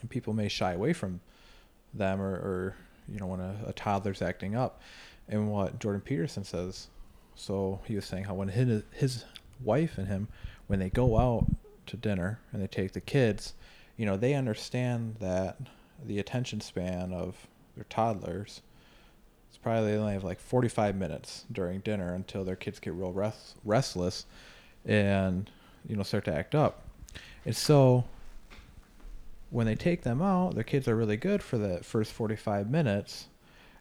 And 0.00 0.10
people 0.10 0.32
may 0.34 0.48
shy 0.48 0.72
away 0.72 0.92
from 0.92 1.20
them 1.94 2.20
or, 2.20 2.32
or 2.34 2.76
you 3.08 3.18
know, 3.18 3.26
when 3.26 3.40
a, 3.40 3.56
a 3.66 3.72
toddler's 3.72 4.22
acting 4.22 4.54
up. 4.56 4.80
And 5.28 5.50
what 5.50 5.78
Jordan 5.78 6.00
Peterson 6.00 6.44
says, 6.44 6.88
so 7.34 7.80
he 7.86 7.94
was 7.94 8.04
saying 8.04 8.24
how 8.24 8.34
when 8.34 8.48
his, 8.48 8.82
his 8.92 9.24
wife 9.62 9.96
and 9.98 10.08
him, 10.08 10.28
when 10.66 10.78
they 10.78 10.90
go 10.90 11.18
out 11.18 11.46
to 11.86 11.96
dinner 11.96 12.40
and 12.52 12.60
they 12.62 12.66
take 12.66 12.92
the 12.92 13.00
kids, 13.00 13.54
you 13.96 14.04
know, 14.06 14.16
they 14.16 14.34
understand 14.34 15.16
that 15.20 15.58
the 16.04 16.18
attention 16.18 16.60
span 16.60 17.12
of 17.12 17.46
their 17.76 17.84
toddlers 17.84 18.62
it's 19.50 19.58
probably 19.58 19.90
they 19.92 19.98
only 19.98 20.12
have 20.14 20.24
like 20.24 20.40
45 20.40 20.96
minutes 20.96 21.44
during 21.52 21.80
dinner 21.80 22.14
until 22.14 22.44
their 22.44 22.56
kids 22.56 22.78
get 22.78 22.94
real 22.94 23.12
rest, 23.12 23.56
restless 23.64 24.24
and 24.86 25.50
you 25.86 25.96
know 25.96 26.02
start 26.02 26.24
to 26.24 26.34
act 26.34 26.54
up. 26.54 26.84
And 27.44 27.54
so 27.54 28.04
when 29.50 29.66
they 29.66 29.74
take 29.74 30.02
them 30.02 30.22
out 30.22 30.54
their 30.54 30.62
kids 30.64 30.86
are 30.86 30.94
really 30.96 31.16
good 31.16 31.42
for 31.42 31.58
the 31.58 31.78
first 31.82 32.12
45 32.12 32.70
minutes. 32.70 33.26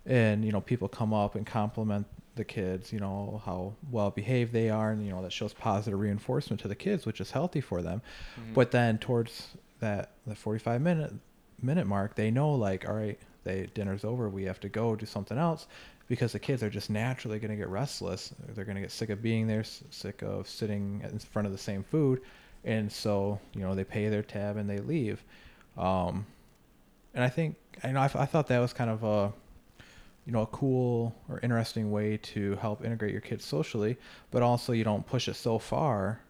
And 0.06 0.44
you 0.44 0.52
know 0.52 0.62
people 0.62 0.88
come 0.88 1.14
up 1.14 1.36
and 1.36 1.46
compliment 1.46 2.08
the 2.36 2.44
kids 2.46 2.92
you 2.94 3.00
know 3.00 3.42
how 3.46 3.74
well 3.92 4.10
behaved 4.10 4.54
they 4.54 4.70
are. 4.70 4.92
And 4.92 5.06
you 5.06 5.12
know 5.12 5.22
that 5.22 5.32
shows 5.34 5.54
positive 5.54 6.00
reinforcement 6.00 6.60
to 6.62 6.68
the 6.68 6.76
kids 6.76 7.06
which 7.06 7.22
is 7.22 7.32
healthy 7.32 7.62
for 7.62 7.82
them. 7.82 8.02
Mhm. 8.40 8.54
but 8.56 8.72
then 8.72 8.98
towards 8.98 9.50
that 9.80 10.12
the 10.26 10.36
45 10.36 10.82
minute 10.82 11.14
minute 11.62 11.86
mark 11.86 12.16
they 12.16 12.32
know 12.32 12.54
like 12.56 12.88
all 12.88 12.96
right 12.96 13.20
they 13.43 13.69
dinner's 13.74 14.03
over 14.03 14.29
we 14.29 14.43
have 14.43 14.60
to 14.60 14.69
go 14.69 14.96
do 14.96 15.05
something 15.05 15.38
else 15.38 15.67
because 16.08 16.31
the 16.31 16.39
kids 16.39 16.63
are 16.63 16.69
just 16.69 16.89
naturally 16.89 17.38
going 17.38 17.51
to 17.51 17.55
get 17.55 17.69
restless. 17.69 18.34
They're 18.55 18.65
going 18.65 18.75
to 18.75 18.81
get 18.81 18.91
sick 18.91 19.12
of 19.12 19.22
being 19.22 19.46
there 19.46 19.63
sick 19.63 20.22
of 20.24 20.48
sitting 20.48 21.01
in 21.10 21.19
front 21.19 21.46
of 21.46 21.51
the 21.51 21.58
same 21.58 21.84
food 21.84 22.22
and 22.65 22.91
so 22.91 23.39
you 23.53 23.62
know 23.62 23.75
they 23.75 23.84
pay 23.84 24.10
their 24.10 24.24
tab 24.24 24.58
and 24.58 24.69
they 24.69 24.79
leave. 24.79 25.24
Um, 25.77 26.25
and 27.13 27.24
i 27.24 27.29
think 27.29 27.55
i 27.84 27.91
know 27.91 28.01
I, 28.01 28.05
I 28.05 28.25
thought 28.25 28.48
that 28.48 28.60
was 28.60 28.74
kind 28.74 28.89
of 28.89 29.03
a 29.03 29.34
you 30.25 30.34
know 30.34 30.41
a 30.41 30.48
cool 30.48 31.15
or 31.27 31.39
interesting 31.41 31.91
way 31.91 32.17
to 32.17 32.55
help 32.58 32.84
integrate 32.84 33.12
your 33.12 33.22
kids 33.22 33.46
socially 33.46 33.98
but 34.31 34.41
also 34.41 34.74
you 34.74 34.84
don't 34.84 35.05
push 35.05 35.27
it 35.27 35.36
so 35.36 35.60
far 35.60 36.22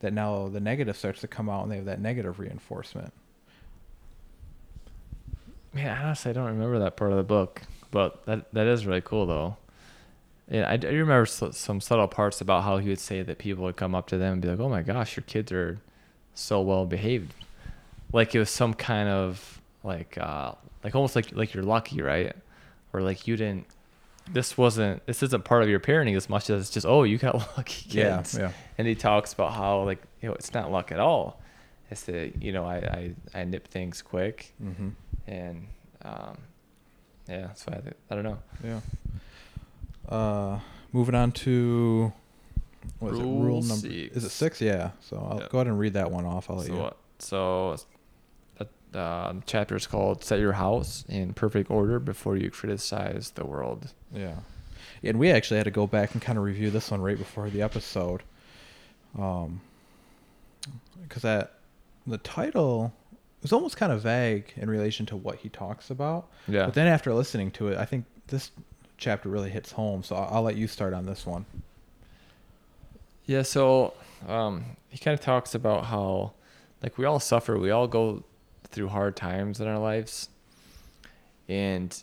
that 0.00 0.12
now 0.12 0.48
the 0.48 0.60
negative 0.60 0.96
starts 0.96 1.20
to 1.20 1.28
come 1.28 1.48
out 1.48 1.62
and 1.62 1.72
they 1.72 1.76
have 1.76 1.84
that 1.84 2.00
negative 2.00 2.38
reinforcement 2.38 3.12
Man, 5.74 5.98
honestly, 6.02 6.30
I 6.30 6.32
don't 6.34 6.46
remember 6.46 6.78
that 6.78 6.96
part 6.96 7.10
of 7.10 7.16
the 7.16 7.24
book, 7.24 7.62
but 7.90 8.24
that 8.26 8.52
that 8.52 8.66
is 8.66 8.86
really 8.86 9.00
cool 9.00 9.26
though. 9.26 9.56
Yeah, 10.50 10.70
I, 10.70 10.76
do 10.76 10.88
remember 10.88 11.24
some 11.24 11.80
subtle 11.80 12.06
parts 12.06 12.42
about 12.42 12.64
how 12.64 12.76
he 12.76 12.90
would 12.90 12.98
say 13.00 13.22
that 13.22 13.38
people 13.38 13.64
would 13.64 13.76
come 13.76 13.94
up 13.94 14.06
to 14.08 14.18
them 14.18 14.34
and 14.34 14.42
be 14.42 14.48
like, 14.48 14.60
"Oh 14.60 14.68
my 14.68 14.82
gosh, 14.82 15.16
your 15.16 15.24
kids 15.24 15.50
are 15.52 15.80
so 16.34 16.60
well 16.60 16.84
behaved," 16.84 17.34
like 18.12 18.34
it 18.34 18.38
was 18.38 18.50
some 18.50 18.74
kind 18.74 19.08
of 19.08 19.60
like 19.82 20.18
uh 20.18 20.52
like 20.84 20.94
almost 20.94 21.16
like 21.16 21.32
like 21.32 21.54
you're 21.54 21.64
lucky, 21.64 22.02
right? 22.02 22.36
Or 22.92 23.00
like 23.00 23.26
you 23.26 23.36
didn't. 23.36 23.66
This 24.30 24.56
wasn't. 24.56 25.04
This 25.06 25.22
isn't 25.22 25.44
part 25.44 25.62
of 25.62 25.68
your 25.68 25.80
parenting 25.80 26.16
as 26.16 26.28
much 26.28 26.50
as 26.50 26.62
it's 26.62 26.70
just 26.70 26.86
oh 26.86 27.02
you 27.04 27.18
got 27.18 27.34
lucky 27.56 27.88
kids. 27.88 28.36
yeah 28.38 28.52
And 28.78 28.86
he 28.86 28.94
talks 28.94 29.32
about 29.32 29.54
how 29.54 29.82
like 29.82 30.02
you 30.20 30.28
know 30.28 30.34
it's 30.34 30.52
not 30.52 30.70
luck 30.70 30.92
at 30.92 31.00
all. 31.00 31.40
It's 31.90 32.02
that 32.04 32.42
you 32.42 32.52
know 32.52 32.64
I 32.64 32.76
I, 33.34 33.40
I 33.40 33.44
nip 33.44 33.68
things 33.68 34.02
quick 34.02 34.52
mm-hmm. 34.62 34.88
and 35.26 35.66
um, 36.02 36.38
yeah, 37.28 37.52
so 37.54 37.72
I, 37.72 37.80
th- 37.80 37.96
I 38.10 38.14
don't 38.14 38.24
know. 38.24 38.38
Yeah. 38.62 38.80
Uh, 40.08 40.58
moving 40.92 41.14
on 41.14 41.32
to 41.32 42.12
what 42.98 43.12
is 43.14 43.18
it? 43.18 43.22
Rule 43.22 43.42
Rule 43.42 43.62
number 43.62 43.86
is 43.86 44.24
it 44.24 44.30
six. 44.30 44.58
six? 44.58 44.60
Yeah. 44.60 44.90
So 45.00 45.16
I'll 45.30 45.40
Yep. 45.40 45.50
go 45.50 45.58
ahead 45.58 45.66
and 45.68 45.78
read 45.78 45.94
that 45.94 46.10
one 46.10 46.26
off. 46.26 46.50
I'll 46.50 46.56
let 46.56 46.66
So 46.66 46.72
you. 46.74 46.78
what? 46.80 46.96
So 47.18 47.76
that 48.58 48.68
uh, 48.98 49.32
the 49.32 49.42
chapter 49.46 49.76
is 49.76 49.86
called 49.86 50.22
"Set 50.24 50.38
Your 50.40 50.52
House 50.52 51.04
in 51.08 51.32
Perfect 51.32 51.70
Order 51.70 51.98
Before 51.98 52.36
You 52.36 52.50
Criticize 52.50 53.30
the 53.34 53.46
World." 53.46 53.92
Yeah. 54.12 54.36
And 55.02 55.18
we 55.18 55.30
actually 55.30 55.56
had 55.58 55.64
to 55.64 55.70
go 55.70 55.86
back 55.86 56.12
and 56.12 56.22
kind 56.22 56.38
of 56.38 56.44
review 56.44 56.70
this 56.70 56.90
one 56.90 57.00
right 57.00 57.18
before 57.18 57.48
the 57.50 57.62
episode. 57.62 58.22
Um, 59.18 59.60
because 61.02 61.22
that 61.22 61.54
the 62.06 62.18
title 62.18 62.92
was 63.42 63.52
almost 63.52 63.76
kind 63.76 63.92
of 63.92 64.02
vague 64.02 64.52
in 64.56 64.70
relation 64.70 65.06
to 65.06 65.16
what 65.16 65.36
he 65.36 65.48
talks 65.48 65.90
about. 65.90 66.28
Yeah. 66.48 66.66
But 66.66 66.74
then 66.74 66.86
after 66.86 67.12
listening 67.12 67.50
to 67.52 67.68
it, 67.68 67.78
I 67.78 67.84
think 67.84 68.04
this 68.28 68.50
chapter 68.96 69.28
really 69.28 69.50
hits 69.50 69.72
home. 69.72 70.02
So 70.02 70.16
I'll, 70.16 70.36
I'll 70.36 70.42
let 70.42 70.56
you 70.56 70.66
start 70.66 70.94
on 70.94 71.06
this 71.06 71.26
one. 71.26 71.44
Yeah, 73.26 73.42
so 73.42 73.94
um, 74.28 74.64
he 74.88 74.98
kind 74.98 75.18
of 75.18 75.24
talks 75.24 75.54
about 75.54 75.86
how, 75.86 76.32
like, 76.82 76.98
we 76.98 77.06
all 77.06 77.20
suffer, 77.20 77.58
we 77.58 77.70
all 77.70 77.88
go 77.88 78.22
through 78.64 78.88
hard 78.88 79.16
times 79.16 79.60
in 79.60 79.68
our 79.68 79.78
lives, 79.78 80.28
and 81.48 82.02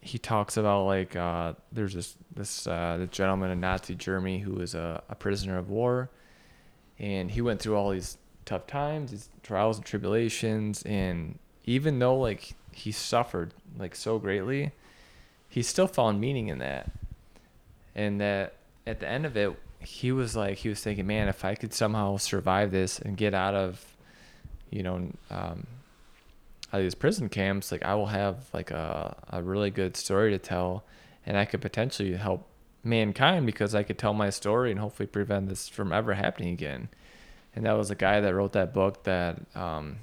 he 0.00 0.18
talks 0.18 0.56
about 0.56 0.86
like 0.86 1.14
uh, 1.14 1.52
there's 1.70 1.94
this 1.94 2.16
this 2.34 2.66
uh, 2.66 2.96
this 2.98 3.10
gentleman 3.10 3.50
in 3.50 3.60
Nazi 3.60 3.94
Germany 3.94 4.38
who 4.38 4.52
was 4.52 4.74
a, 4.74 5.02
a 5.08 5.14
prisoner 5.14 5.58
of 5.58 5.68
war, 5.68 6.10
and 6.98 7.30
he 7.30 7.42
went 7.42 7.60
through 7.60 7.76
all 7.76 7.90
these 7.90 8.16
tough 8.44 8.66
times, 8.66 9.10
these 9.10 9.28
trials 9.42 9.76
and 9.76 9.86
tribulations, 9.86 10.82
and 10.82 11.38
even 11.64 11.98
though 11.98 12.16
like 12.16 12.54
he 12.72 12.92
suffered 12.92 13.54
like 13.78 13.94
so 13.94 14.18
greatly, 14.18 14.72
he 15.48 15.62
still 15.62 15.86
found 15.86 16.20
meaning 16.20 16.48
in 16.48 16.58
that, 16.58 16.90
and 17.94 18.20
that 18.20 18.54
at 18.86 19.00
the 19.00 19.08
end 19.08 19.26
of 19.26 19.36
it, 19.36 19.56
he 19.80 20.12
was 20.12 20.36
like 20.36 20.58
he 20.58 20.68
was 20.68 20.80
thinking, 20.80 21.06
man, 21.06 21.28
if 21.28 21.44
I 21.44 21.54
could 21.54 21.72
somehow 21.72 22.16
survive 22.16 22.70
this 22.70 22.98
and 22.98 23.16
get 23.16 23.34
out 23.34 23.54
of, 23.54 23.84
you 24.70 24.82
know, 24.82 24.96
um, 25.30 25.66
out 26.72 26.78
of 26.78 26.82
these 26.82 26.94
prison 26.94 27.28
camps, 27.28 27.72
like 27.72 27.84
I 27.84 27.94
will 27.94 28.06
have 28.06 28.48
like 28.52 28.70
a 28.70 29.16
a 29.30 29.42
really 29.42 29.70
good 29.70 29.96
story 29.96 30.30
to 30.30 30.38
tell, 30.38 30.84
and 31.26 31.36
I 31.36 31.44
could 31.44 31.60
potentially 31.60 32.14
help 32.14 32.46
mankind 32.82 33.46
because 33.46 33.74
I 33.74 33.82
could 33.82 33.98
tell 33.98 34.14
my 34.14 34.30
story 34.30 34.70
and 34.70 34.80
hopefully 34.80 35.06
prevent 35.06 35.48
this 35.48 35.68
from 35.68 35.92
ever 35.92 36.14
happening 36.14 36.52
again. 36.52 36.88
And 37.54 37.66
that 37.66 37.72
was 37.72 37.90
a 37.90 37.94
guy 37.94 38.20
that 38.20 38.34
wrote 38.34 38.52
that 38.52 38.72
book 38.72 39.02
that 39.04 39.38
um, 39.54 39.96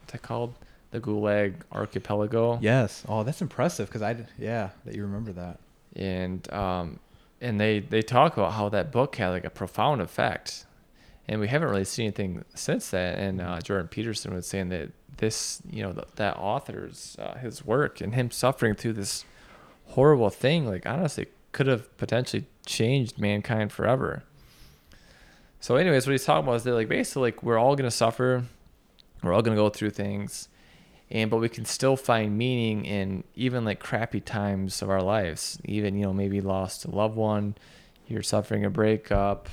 what's 0.00 0.12
that 0.12 0.22
called? 0.22 0.54
The 0.92 1.00
Gulag 1.00 1.54
Archipelago 1.72 2.58
Yes. 2.60 3.02
Oh, 3.08 3.22
that's 3.22 3.40
impressive. 3.40 3.88
Because 3.88 4.02
I 4.02 4.26
yeah, 4.38 4.70
that 4.84 4.94
you 4.94 5.02
remember 5.02 5.32
that. 5.32 5.58
and 5.96 6.50
um, 6.52 6.98
and 7.40 7.58
they 7.60 7.80
they 7.80 8.02
talk 8.02 8.36
about 8.36 8.52
how 8.52 8.68
that 8.68 8.92
book 8.92 9.16
had 9.16 9.30
like 9.30 9.44
a 9.44 9.50
profound 9.50 10.00
effect, 10.02 10.66
and 11.26 11.40
we 11.40 11.48
haven't 11.48 11.68
really 11.68 11.84
seen 11.84 12.06
anything 12.06 12.44
since 12.54 12.90
that. 12.90 13.18
And 13.18 13.40
uh, 13.40 13.60
Jordan 13.60 13.88
Peterson 13.88 14.34
was 14.34 14.46
saying 14.46 14.68
that 14.68 14.90
this, 15.16 15.62
you 15.70 15.82
know, 15.82 15.92
th- 15.92 16.08
that 16.16 16.36
author's 16.36 17.16
uh, 17.18 17.38
his 17.38 17.64
work 17.64 18.00
and 18.00 18.14
him 18.14 18.30
suffering 18.30 18.74
through 18.74 18.92
this 18.94 19.24
horrible 19.86 20.30
thing, 20.30 20.66
like 20.66 20.84
honestly, 20.86 21.26
could 21.52 21.66
have 21.66 21.96
potentially 21.96 22.46
changed 22.66 23.18
mankind 23.18 23.72
forever. 23.72 24.24
So, 25.62 25.76
anyways, 25.76 26.08
what 26.08 26.10
he's 26.10 26.24
talking 26.24 26.42
about 26.42 26.56
is 26.56 26.64
that 26.64 26.74
like 26.74 26.88
basically 26.88 27.22
like 27.22 27.44
we're 27.44 27.56
all 27.56 27.76
gonna 27.76 27.92
suffer, 27.92 28.42
we're 29.22 29.32
all 29.32 29.42
gonna 29.42 29.54
go 29.54 29.68
through 29.68 29.90
things, 29.90 30.48
and 31.08 31.30
but 31.30 31.36
we 31.36 31.48
can 31.48 31.64
still 31.64 31.96
find 31.96 32.36
meaning 32.36 32.84
in 32.84 33.22
even 33.36 33.64
like 33.64 33.78
crappy 33.78 34.20
times 34.20 34.82
of 34.82 34.90
our 34.90 35.00
lives. 35.00 35.60
Even 35.64 35.94
you 35.94 36.02
know 36.02 36.12
maybe 36.12 36.40
lost 36.40 36.84
a 36.84 36.90
loved 36.90 37.14
one, 37.14 37.54
you're 38.08 38.24
suffering 38.24 38.64
a 38.64 38.70
breakup, 38.70 39.48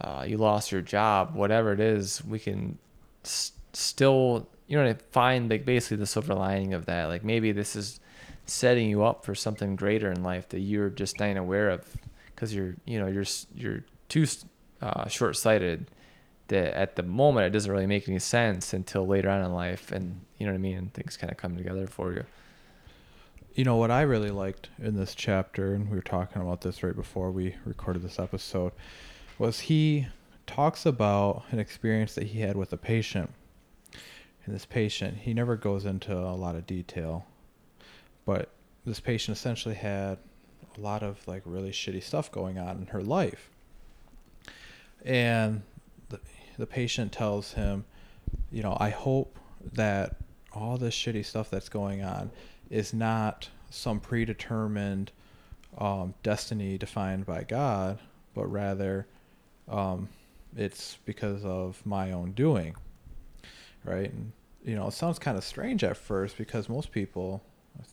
uh, 0.00 0.24
you 0.26 0.38
lost 0.38 0.72
your 0.72 0.80
job, 0.80 1.34
whatever 1.34 1.74
it 1.74 1.80
is, 1.80 2.24
we 2.24 2.38
can 2.38 2.78
s- 3.22 3.52
still 3.74 4.48
you 4.66 4.82
know 4.82 4.94
find 5.10 5.50
like 5.50 5.66
basically 5.66 5.98
the 5.98 6.06
silver 6.06 6.34
lining 6.34 6.72
of 6.72 6.86
that. 6.86 7.04
Like 7.04 7.22
maybe 7.22 7.52
this 7.52 7.76
is 7.76 8.00
setting 8.46 8.88
you 8.88 9.04
up 9.04 9.26
for 9.26 9.34
something 9.34 9.76
greater 9.76 10.10
in 10.10 10.22
life 10.22 10.48
that 10.48 10.60
you're 10.60 10.88
just 10.88 11.20
not 11.20 11.36
aware 11.36 11.68
of 11.68 11.86
because 12.34 12.54
you're 12.54 12.76
you 12.86 12.98
know 12.98 13.08
you're 13.08 13.26
you're 13.54 13.84
too 14.08 14.24
uh, 14.80 15.08
short-sighted 15.08 15.86
that 16.48 16.74
at 16.74 16.96
the 16.96 17.02
moment 17.02 17.46
it 17.46 17.50
doesn't 17.50 17.70
really 17.70 17.86
make 17.86 18.08
any 18.08 18.18
sense 18.18 18.72
until 18.72 19.06
later 19.06 19.28
on 19.28 19.44
in 19.44 19.52
life 19.52 19.92
and 19.92 20.20
you 20.38 20.46
know 20.46 20.52
what 20.52 20.58
i 20.58 20.60
mean 20.60 20.78
and 20.78 20.94
things 20.94 21.16
kind 21.16 21.30
of 21.30 21.36
come 21.36 21.56
together 21.56 21.86
for 21.86 22.12
you 22.12 22.24
You 23.54 23.64
know 23.64 23.76
what 23.76 23.90
I 23.90 24.02
really 24.02 24.30
liked 24.30 24.68
in 24.78 24.94
this 24.94 25.16
chapter, 25.16 25.74
and 25.74 25.90
we 25.90 25.96
were 25.96 26.02
talking 26.02 26.40
about 26.40 26.60
this 26.60 26.82
right 26.84 26.94
before 26.94 27.32
we 27.32 27.56
recorded 27.64 28.02
this 28.02 28.20
episode, 28.20 28.70
was 29.36 29.60
he 29.60 30.06
talks 30.46 30.86
about 30.86 31.42
an 31.50 31.58
experience 31.58 32.14
that 32.14 32.28
he 32.28 32.40
had 32.40 32.56
with 32.56 32.72
a 32.72 32.76
patient. 32.76 33.30
And 34.44 34.54
this 34.54 34.64
patient, 34.64 35.18
he 35.18 35.34
never 35.34 35.56
goes 35.56 35.84
into 35.84 36.16
a 36.16 36.38
lot 36.38 36.54
of 36.54 36.66
detail, 36.66 37.26
but 38.24 38.50
this 38.86 39.00
patient 39.00 39.36
essentially 39.36 39.74
had 39.74 40.18
a 40.76 40.80
lot 40.80 41.02
of 41.02 41.26
like 41.26 41.42
really 41.44 41.72
shitty 41.72 42.02
stuff 42.02 42.30
going 42.30 42.58
on 42.58 42.76
in 42.78 42.86
her 42.86 43.02
life. 43.02 43.50
And 45.04 45.62
the, 46.08 46.20
the 46.58 46.66
patient 46.66 47.12
tells 47.12 47.52
him, 47.52 47.84
you 48.50 48.62
know, 48.62 48.76
I 48.78 48.90
hope 48.90 49.38
that 49.72 50.16
all 50.52 50.76
this 50.76 50.94
shitty 50.94 51.24
stuff 51.24 51.50
that's 51.50 51.68
going 51.68 52.02
on 52.02 52.30
is 52.70 52.92
not 52.92 53.48
some 53.70 54.00
predetermined 54.00 55.12
um, 55.78 56.14
destiny 56.22 56.78
defined 56.78 57.26
by 57.26 57.44
God, 57.44 57.98
but 58.34 58.46
rather 58.46 59.06
um, 59.68 60.08
it's 60.56 60.98
because 61.04 61.44
of 61.44 61.84
my 61.84 62.12
own 62.12 62.32
doing, 62.32 62.74
right? 63.84 64.10
And 64.12 64.32
you 64.64 64.74
know, 64.74 64.88
it 64.88 64.92
sounds 64.92 65.18
kind 65.18 65.38
of 65.38 65.44
strange 65.44 65.84
at 65.84 65.96
first 65.96 66.36
because 66.36 66.68
most 66.68 66.90
people, 66.90 67.42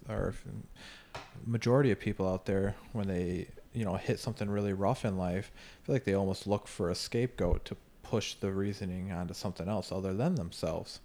or 0.10 0.34
majority 1.46 1.92
of 1.92 2.00
people 2.00 2.28
out 2.28 2.46
there, 2.46 2.76
when 2.94 3.08
they 3.08 3.48
you 3.76 3.86
know 3.86 3.96
hit 3.96 4.20
something 4.20 4.50
really 4.50 4.74
rough 4.74 5.06
in 5.06 5.18
life, 5.18 5.52
I 5.54 5.86
feel 5.86 5.96
like 5.96 6.06
they 6.06 6.14
almost 6.16 6.48
look 6.48 6.68
for 6.68 6.90
a 6.90 6.96
scapegoat 6.96 7.66
to 7.66 7.78
push 8.04 8.36
the 8.36 8.52
reasoning 8.52 9.12
onto 9.12 9.34
something 9.34 9.68
else 9.68 9.92
other 9.92 10.14
than 10.14 10.36
themselves. 10.36 11.00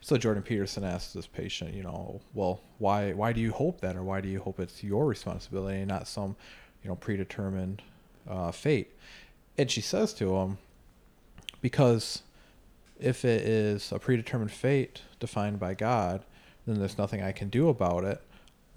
So 0.00 0.16
Jordan 0.16 0.42
Peterson 0.42 0.84
asked 0.84 1.12
this 1.12 1.26
patient, 1.26 1.74
you 1.74 1.82
know, 1.82 2.20
well, 2.34 2.60
why 2.78 3.12
why 3.12 3.32
do 3.32 3.40
you 3.40 3.52
hope 3.52 3.80
that, 3.80 3.96
or 3.96 4.02
why 4.02 4.20
do 4.20 4.28
you 4.28 4.40
hope 4.40 4.60
it's 4.60 4.82
your 4.82 5.06
responsibility 5.06 5.78
and 5.78 5.88
not 5.88 6.08
some, 6.08 6.36
you 6.82 6.88
know, 6.88 6.96
predetermined 6.96 7.82
uh, 8.28 8.52
fate? 8.52 8.92
And 9.58 9.70
she 9.70 9.80
says 9.80 10.14
to 10.14 10.36
him, 10.36 10.58
because 11.60 12.22
if 13.00 13.24
it 13.24 13.42
is 13.42 13.92
a 13.92 13.98
predetermined 13.98 14.52
fate 14.52 15.02
defined 15.18 15.58
by 15.58 15.74
God, 15.74 16.24
then 16.66 16.78
there's 16.78 16.98
nothing 16.98 17.22
I 17.22 17.32
can 17.32 17.48
do 17.48 17.68
about 17.68 18.04
it. 18.04 18.22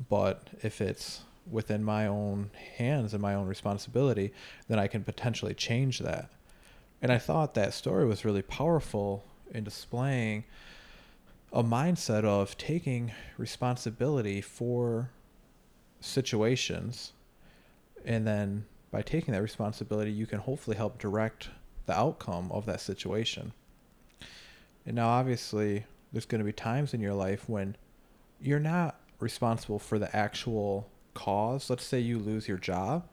But 0.10 0.50
if 0.64 0.82
it's 0.82 1.22
within 1.52 1.84
my 1.84 2.08
own 2.08 2.52
hands 2.78 3.14
and 3.14 3.22
my 3.22 3.34
own 3.34 3.48
responsibility, 3.48 4.34
then 4.68 4.80
I 4.80 4.88
can 4.88 5.04
potentially 5.04 5.54
change 5.54 6.00
that. 6.00 6.30
And 7.02 7.12
I 7.12 7.18
thought 7.18 7.54
that 7.54 7.74
story 7.74 8.06
was 8.06 8.26
really 8.26 8.42
powerful 8.42 9.24
in 9.52 9.64
displaying 9.64 10.44
a 11.52 11.64
mindset 11.64 12.24
of 12.24 12.58
taking 12.58 13.12
responsibility 13.38 14.42
for 14.42 15.10
situations. 16.00 17.14
And 18.06 18.28
then 18.28 18.66
by 18.92 19.02
taking 19.02 19.34
that 19.34 19.42
responsibility, 19.42 20.12
you 20.12 20.26
can 20.26 20.40
hopefully 20.40 20.78
help 20.78 21.00
direct 21.00 21.50
the 21.86 21.98
outcome 21.98 22.52
of 22.52 22.66
that 22.66 22.82
situation. 22.82 23.54
And 24.86 24.96
now, 24.96 25.10
obviously, 25.10 25.86
there's 26.12 26.26
going 26.26 26.40
to 26.40 26.46
be 26.46 26.54
times 26.54 26.94
in 26.94 27.02
your 27.02 27.14
life 27.14 27.48
when 27.48 27.76
you're 28.42 28.60
not 28.60 29.00
responsible 29.20 29.80
for 29.80 30.00
the 30.00 30.16
actual 30.16 30.90
cause. 31.20 31.70
Let's 31.70 31.86
say 31.86 32.00
you 32.00 32.18
lose 32.18 32.48
your 32.48 32.58
job. 32.58 33.06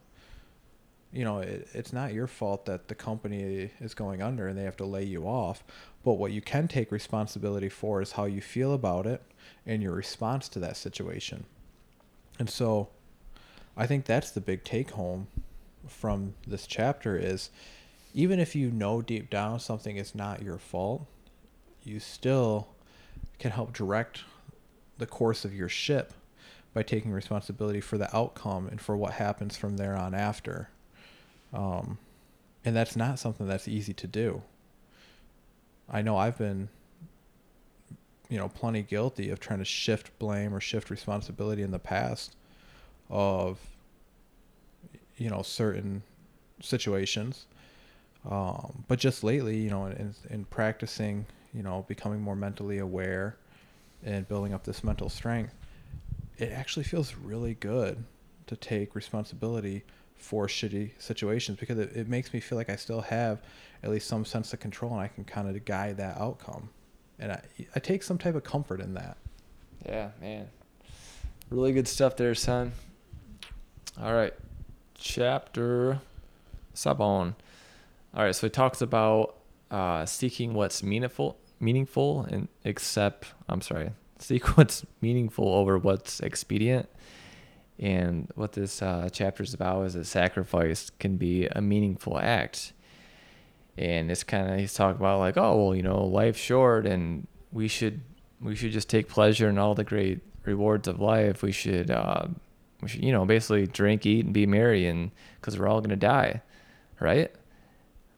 You 1.13 1.25
know, 1.25 1.39
it, 1.39 1.69
it's 1.73 1.93
not 1.93 2.13
your 2.13 2.29
fault 2.29 2.67
that 2.67 2.87
the 2.87 2.95
company 2.95 3.71
is 3.81 3.95
going 3.95 4.23
under 4.23 4.47
and 4.47 4.57
they 4.57 4.63
have 4.63 4.77
to 4.77 4.85
lay 4.85 5.03
you 5.03 5.25
off. 5.25 5.65
But 6.05 6.15
what 6.15 6.31
you 6.31 6.41
can 6.41 6.69
take 6.69 6.93
responsibility 6.93 7.69
for 7.69 8.01
is 8.01 8.13
how 8.13 8.27
you 8.27 8.41
feel 8.41 8.73
about 8.73 9.07
it 9.07 9.23
and 9.67 9.83
your 9.83 9.93
response 9.93 10.49
to 10.51 10.61
that 10.61 10.77
situation. 10.77 11.47
And 12.39 12.49
so 12.49 12.89
I 13.77 13.87
think 13.87 14.05
that's 14.05 14.31
the 14.31 14.41
big 14.41 14.63
take 14.63 14.91
home 14.91 15.27
from 15.89 16.35
this 16.47 16.67
chapter 16.67 17.17
is 17.17 17.51
even 18.15 18.39
if 18.39 18.55
you 18.55 18.71
know 18.71 19.03
deep 19.03 19.31
down 19.31 19.59
something 19.59 19.97
is 19.97 20.15
not 20.15 20.43
your 20.43 20.59
fault, 20.59 21.07
you 21.83 21.99
still 21.99 22.69
can 23.39 23.51
help 23.51 23.73
direct 23.73 24.21
the 24.99 25.07
course 25.07 25.45
of 25.45 25.53
your 25.53 25.69
ship 25.69 26.13
by 26.77 26.83
taking 26.83 27.11
responsibility 27.11 27.81
for 27.81 27.97
the 27.97 28.15
outcome 28.15 28.69
and 28.69 28.79
for 28.83 28.99
what 28.99 29.15
happens 29.15 29.57
from 29.57 29.79
there 29.79 29.97
on 29.97 30.15
after. 30.15 30.69
Um, 31.55 31.97
and 32.67 32.77
that's 32.77 32.95
not 32.95 33.19
something 33.19 33.49
that's 33.49 33.67
easy 33.67 33.95
to 33.95 34.07
do. 34.07 34.43
I 35.89 36.03
know 36.03 36.19
I've 36.19 36.37
been, 36.37 36.69
you 38.29 38.37
know, 38.37 38.51
plenty 38.51 38.83
guilty 38.83 39.31
of 39.31 39.41
trying 39.41 39.61
to 39.61 39.65
shift 39.65 40.19
blame 40.19 40.55
or 40.55 40.61
shift 40.61 40.91
responsibility 40.91 41.63
in 41.63 41.71
the 41.71 41.79
past 41.79 42.37
of, 43.09 43.59
you 45.17 45.31
know 45.31 45.41
certain 45.41 46.03
situations 46.61 47.47
um, 48.31 48.85
but 48.87 48.99
just 48.99 49.25
lately 49.25 49.57
you 49.57 49.71
know 49.71 49.87
in, 49.87 50.15
in 50.29 50.45
practicing 50.45 51.25
you 51.55 51.63
know 51.63 51.87
becoming 51.89 52.21
more 52.21 52.37
mentally 52.37 52.77
aware 52.77 53.35
and 54.05 54.29
building 54.29 54.53
up 54.53 54.65
this 54.65 54.85
mental 54.85 55.09
strength 55.09 55.55
it 56.39 56.53
actually 56.53 56.85
feels 56.85 57.15
really 57.15 57.55
good 57.55 58.05
to 58.47 58.57
take 58.57 58.95
responsibility 58.95 59.85
for 60.17 60.47
shitty 60.47 60.91
situations 60.99 61.59
because 61.59 61.79
it, 61.79 61.93
it 61.95 62.09
makes 62.09 62.33
me 62.33 62.41
feel 62.41 62.57
like 62.57 62.71
i 62.71 62.77
still 62.77 63.03
have 63.03 63.43
at 63.83 63.91
least 63.91 64.07
some 64.07 64.25
sense 64.25 64.53
of 64.53 64.61
control 64.61 64.93
and 64.93 65.01
i 65.01 65.09
can 65.09 65.25
kind 65.25 65.49
of 65.49 65.65
guide 65.65 65.97
that 65.97 66.17
outcome 66.19 66.71
and 67.19 67.33
I, 67.33 67.43
I 67.75 67.81
take 67.81 68.03
some 68.03 68.19
type 68.19 68.35
of 68.35 68.45
comfort 68.45 68.81
in 68.81 68.95
that 68.95 69.17
Yeah, 69.85 70.11
man. 70.21 70.49
Really 71.51 71.73
good 71.73 71.87
stuff 71.89 72.17
there, 72.17 72.35
son. 72.35 72.73
All 74.01 74.13
right. 74.13 74.35
Chapter 74.95 76.01
Sabon. 76.75 77.35
All 78.15 78.25
right, 78.25 78.35
so 78.35 78.47
it 78.47 78.53
talks 78.53 78.81
about 78.81 79.37
uh, 79.71 80.07
seeking 80.07 80.55
what's 80.55 80.83
meaningful 80.83 81.39
meaningful 81.59 82.23
and 82.23 82.49
accept 82.65 83.33
I'm 83.49 83.61
sorry, 83.61 83.91
seek 84.19 84.45
what's 84.57 84.85
meaningful 85.01 85.49
over 85.49 85.79
what's 85.79 86.21
expedient. 86.21 86.89
And 87.79 88.31
what 88.35 88.53
this 88.53 88.81
uh, 88.81 89.11
chapter 89.13 89.43
is 89.43 89.53
about 89.53 89.83
is 89.85 89.95
that 89.95 90.07
sacrifice 90.07 90.91
can 90.99 91.17
be 91.17 91.47
a 91.47 91.61
meaningful 91.61 92.19
act. 92.19 92.73
And 93.77 94.11
it's 94.11 94.25
kind 94.25 94.51
of 94.51 94.59
he's 94.59 94.73
talking 94.73 94.99
about 94.99 95.19
like, 95.19 95.37
oh 95.37 95.57
well, 95.57 95.75
you 95.75 95.83
know, 95.83 96.03
life's 96.05 96.39
short, 96.39 96.87
and 96.87 97.27
we 97.53 97.69
should 97.69 98.01
we 98.41 98.55
should 98.55 98.73
just 98.73 98.89
take 98.89 99.09
pleasure 99.09 99.49
in 99.49 99.59
all 99.59 99.75
the 99.75 99.85
great 99.85 100.21
rewards 100.45 100.89
of 100.89 101.01
life. 101.01 101.43
We 101.43 101.53
should, 101.53 101.91
uh, 101.91 102.29
we 102.81 102.89
should, 102.89 103.05
you 103.05 103.13
know, 103.13 103.27
basically 103.27 103.67
drink, 103.67 104.07
eat, 104.07 104.25
and 104.25 104.33
be 104.33 104.47
merry, 104.47 104.87
and 104.87 105.11
because 105.41 105.59
we're 105.59 105.69
all 105.69 105.83
gonna 105.83 105.97
die, 105.97 106.41
right? 107.01 107.31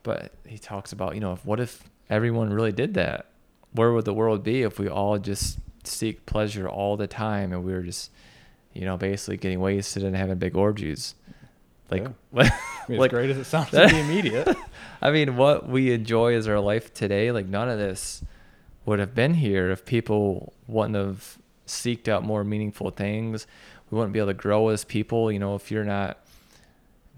But 0.05 0.33
he 0.47 0.59
talks 0.59 0.93
about, 0.93 1.15
you 1.15 1.21
know, 1.21 1.33
if 1.33 1.45
what 1.45 1.59
if 1.59 1.83
everyone 2.09 2.53
really 2.53 2.73
did 2.73 2.95
that? 2.95 3.27
Where 3.73 3.93
would 3.93 4.05
the 4.05 4.15
world 4.15 4.45
be 4.45 4.63
if 4.63 4.79
we 4.79 4.89
all 4.89 5.19
just 5.19 5.59
seek 5.89 6.27
pleasure 6.27 6.69
all 6.69 6.97
the 6.97 7.07
time 7.07 7.53
and 7.53 7.65
we 7.65 7.73
were 7.73 7.83
just, 7.83 8.11
you 8.73 8.85
know, 8.85 8.97
basically 8.97 9.37
getting 9.37 9.61
wasted 9.61 10.05
and 10.05 10.15
having 10.17 10.39
big 10.39 10.57
orgies? 10.57 11.15
Like, 11.91 12.07
I 12.35 12.51
mean, 12.89 12.99
like 12.99 13.09
as 13.09 13.17
great 13.17 13.31
as 13.31 13.39
it 13.39 13.45
sounds 13.45 13.71
to 13.71 13.89
be 13.89 13.99
immediate 13.99 14.55
I 15.03 15.11
mean, 15.11 15.37
what 15.37 15.69
we 15.69 15.93
enjoy 15.93 16.35
as 16.35 16.49
our 16.49 16.61
life 16.61 16.93
today, 16.93 17.31
like 17.31 17.47
none 17.47 17.69
of 17.69 17.79
this 17.79 18.23
would 18.85 18.99
have 18.99 19.15
been 19.15 19.35
here 19.35 19.71
if 19.71 19.85
people 19.85 20.53
wouldn't 20.67 20.97
have 20.97 21.39
seeked 21.67 22.09
out 22.09 22.25
more 22.25 22.43
meaningful 22.43 22.91
things. 22.91 23.47
We 23.91 23.97
wouldn't 23.97 24.13
be 24.13 24.19
able 24.19 24.29
to 24.29 24.35
grow 24.35 24.69
as 24.69 24.85
people. 24.85 25.31
You 25.31 25.39
know, 25.39 25.55
if 25.55 25.71
you're 25.71 25.85
not 25.85 26.19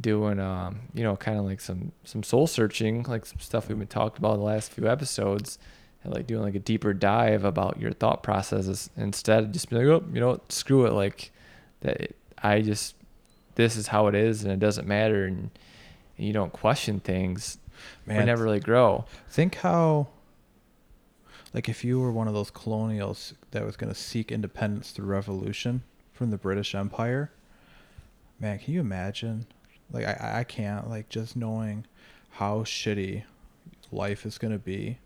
doing, 0.00 0.38
um, 0.38 0.80
you 0.94 1.02
know, 1.02 1.16
kind 1.16 1.38
of 1.38 1.44
like 1.44 1.60
some 1.60 1.92
some 2.04 2.22
soul 2.22 2.46
searching, 2.46 3.04
like 3.04 3.26
some 3.26 3.38
stuff 3.40 3.68
we've 3.68 3.78
been 3.78 3.86
talking 3.86 4.18
about 4.18 4.34
in 4.34 4.40
the 4.40 4.46
last 4.46 4.72
few 4.72 4.88
episodes, 4.88 5.58
and 6.02 6.12
like 6.12 6.26
doing 6.26 6.42
like 6.42 6.54
a 6.54 6.60
deeper 6.60 6.92
dive 6.92 7.44
about 7.44 7.80
your 7.80 7.92
thought 7.92 8.22
processes 8.22 8.90
instead 8.96 9.44
of 9.44 9.52
just 9.52 9.68
being 9.68 9.86
like, 9.86 10.02
oh, 10.02 10.06
you 10.12 10.20
know, 10.20 10.40
screw 10.48 10.86
it, 10.86 10.92
like 10.92 11.30
that. 11.80 12.14
I 12.42 12.62
just 12.62 12.94
this 13.54 13.76
is 13.76 13.88
how 13.88 14.06
it 14.06 14.14
is, 14.14 14.42
and 14.42 14.52
it 14.52 14.58
doesn't 14.58 14.86
matter, 14.86 15.26
and, 15.26 15.50
and 16.16 16.26
you 16.26 16.32
don't 16.32 16.52
question 16.52 17.00
things. 17.00 17.58
we 18.06 18.14
never 18.14 18.44
really 18.44 18.60
grow. 18.60 19.04
Think 19.28 19.56
how, 19.56 20.08
like, 21.52 21.68
if 21.68 21.84
you 21.84 22.00
were 22.00 22.12
one 22.12 22.28
of 22.28 22.34
those 22.34 22.50
colonials 22.50 23.34
that 23.50 23.64
was 23.64 23.76
going 23.76 23.92
to 23.92 23.98
seek 23.98 24.32
independence 24.32 24.92
through 24.92 25.06
revolution 25.06 25.82
from 26.12 26.30
the 26.30 26.38
British 26.38 26.74
Empire, 26.74 27.30
man, 28.38 28.58
can 28.58 28.72
you 28.74 28.80
imagine? 28.80 29.46
Like, 29.92 30.06
I, 30.06 30.40
I 30.40 30.44
can't, 30.44 30.88
like, 30.88 31.08
just 31.08 31.36
knowing 31.36 31.86
how 32.30 32.60
shitty 32.60 33.24
life 33.92 34.24
is 34.24 34.38
going 34.38 34.52
to 34.52 34.58
be, 34.58 34.98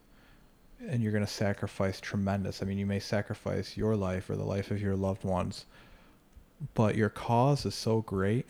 and 0.88 1.02
you're 1.02 1.12
going 1.12 1.24
to 1.24 1.30
sacrifice 1.30 2.00
tremendous. 2.00 2.62
I 2.62 2.66
mean, 2.66 2.78
you 2.78 2.86
may 2.86 3.00
sacrifice 3.00 3.76
your 3.76 3.96
life 3.96 4.28
or 4.30 4.36
the 4.36 4.44
life 4.44 4.70
of 4.70 4.80
your 4.80 4.96
loved 4.96 5.24
ones, 5.24 5.66
but 6.74 6.96
your 6.96 7.08
cause 7.10 7.64
is 7.66 7.74
so 7.74 8.00
great 8.02 8.46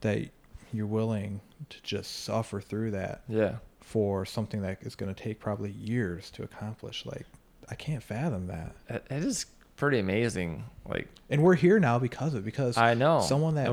that 0.00 0.28
you're 0.72 0.86
willing 0.86 1.40
to 1.70 1.82
just 1.82 2.24
suffer 2.24 2.60
through 2.60 2.90
that 2.92 3.22
Yeah. 3.28 3.56
for 3.80 4.24
something 4.24 4.62
that 4.62 4.82
is 4.82 4.94
going 4.96 5.14
to 5.14 5.20
take 5.22 5.38
probably 5.40 5.70
years 5.70 6.30
to 6.32 6.42
accomplish. 6.42 7.06
Like, 7.06 7.26
I 7.70 7.74
can't 7.74 8.02
fathom 8.02 8.46
that. 8.48 8.74
It, 8.88 9.24
is 9.24 9.46
pretty 9.76 9.98
amazing. 9.98 10.64
Like 10.86 11.08
And 11.30 11.42
we're 11.42 11.54
here 11.54 11.78
now 11.80 11.98
because 11.98 12.34
of 12.34 12.40
it, 12.40 12.44
because 12.44 12.76
I 12.76 12.94
know 12.94 13.20
someone 13.20 13.54
that 13.54 13.72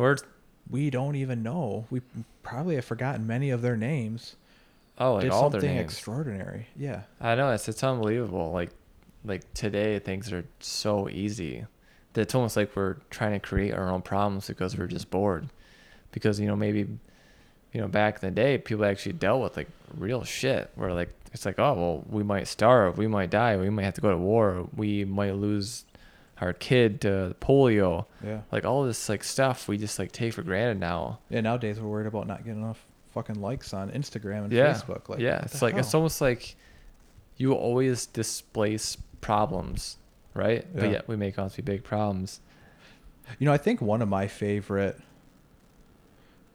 we 0.70 0.90
don't 0.90 1.16
even 1.16 1.44
know. 1.44 1.86
We 1.90 2.02
probably 2.44 2.76
have 2.76 2.86
forgotten 2.86 3.28
many 3.28 3.50
of 3.50 3.62
their 3.62 3.76
names. 3.76 4.36
Oh 5.02 5.14
like 5.16 5.24
did 5.24 5.32
all 5.32 5.52
something 5.52 5.78
extraordinary. 5.78 6.68
Yeah. 6.76 7.02
I 7.20 7.36
know 7.36 7.52
it's 7.52 7.68
it's 7.68 7.84
unbelievable. 7.84 8.52
Like 8.52 8.70
like 9.26 9.54
today 9.54 10.00
things 10.00 10.32
are 10.32 10.46
so 10.60 11.10
easy 11.10 11.66
that 12.14 12.22
it's 12.22 12.36
almost 12.36 12.56
like 12.56 12.76
we're 12.76 12.96
trying 13.10 13.34
to 13.34 13.40
create 13.40 13.74
our 13.74 13.90
own 13.90 14.02
problems 14.02 14.48
because 14.48 14.78
we're 14.78 14.88
just 14.88 15.10
bored. 15.10 15.50
Because 16.12 16.40
you 16.40 16.48
know 16.48 16.56
maybe 16.56 16.88
you 17.74 17.82
know 17.82 17.88
back 17.88 18.22
in 18.22 18.30
the 18.30 18.36
day 18.36 18.58
people 18.58 18.86
actually 18.86 19.14
dealt 19.14 19.42
with 19.42 19.58
like 19.58 19.70
real 19.98 20.24
shit 20.24 20.72
where 20.76 20.94
like 20.94 21.14
it's 21.34 21.46
like 21.46 21.58
oh 21.58 21.74
well 21.74 22.06
we 22.10 22.24
might 22.24 22.48
starve, 22.48 22.98
we 22.98 23.08
might 23.08 23.30
die, 23.30 23.58
we 23.58 23.70
might 23.70 23.84
have 23.84 23.96
to 23.96 24.02
go 24.02 24.12
to 24.12 24.18
war, 24.18 24.68
we 24.76 25.04
might 25.06 25.36
lose 25.36 25.86
our 26.40 26.54
kid 26.54 27.02
to 27.02 27.36
polio. 27.40 28.06
Yeah. 28.24 28.42
Like 28.52 28.66
all 28.66 28.84
this 28.84 29.10
like 29.10 29.24
stuff 29.24 29.68
we 29.68 29.78
just 29.78 29.98
like 30.00 30.12
take 30.12 30.34
for 30.34 30.44
granted 30.44 30.80
now. 30.80 31.20
Yeah. 31.30 31.42
Nowadays 31.42 31.80
we're 31.80 31.90
worried 31.90 32.08
about 32.08 32.28
not 32.28 32.44
getting 32.44 32.62
enough 32.62 32.86
fucking 33.14 33.42
likes 33.42 33.74
on 33.74 33.92
Instagram 33.92 34.46
and 34.46 34.52
yeah. 34.52 34.74
Facebook. 34.74 35.10
Like, 35.10 35.20
yeah, 35.20 35.42
it's 35.44 35.62
like 35.62 35.76
it's 35.76 35.94
almost 35.94 36.22
like 36.22 36.56
you 37.38 37.54
always 37.54 38.06
displace 38.06 38.98
problems, 39.22 39.98
right? 40.34 40.66
But 40.74 40.86
Yeah. 40.86 40.92
yet 40.92 41.08
we 41.08 41.16
make 41.16 41.38
out 41.40 41.52
to 41.52 41.62
be 41.62 41.74
big 41.74 41.84
problems. 41.84 42.40
You 43.40 43.46
know, 43.46 43.54
I 43.54 43.58
think 43.58 43.82
one 43.82 44.02
of 44.02 44.10
my 44.10 44.28
favorite 44.28 45.00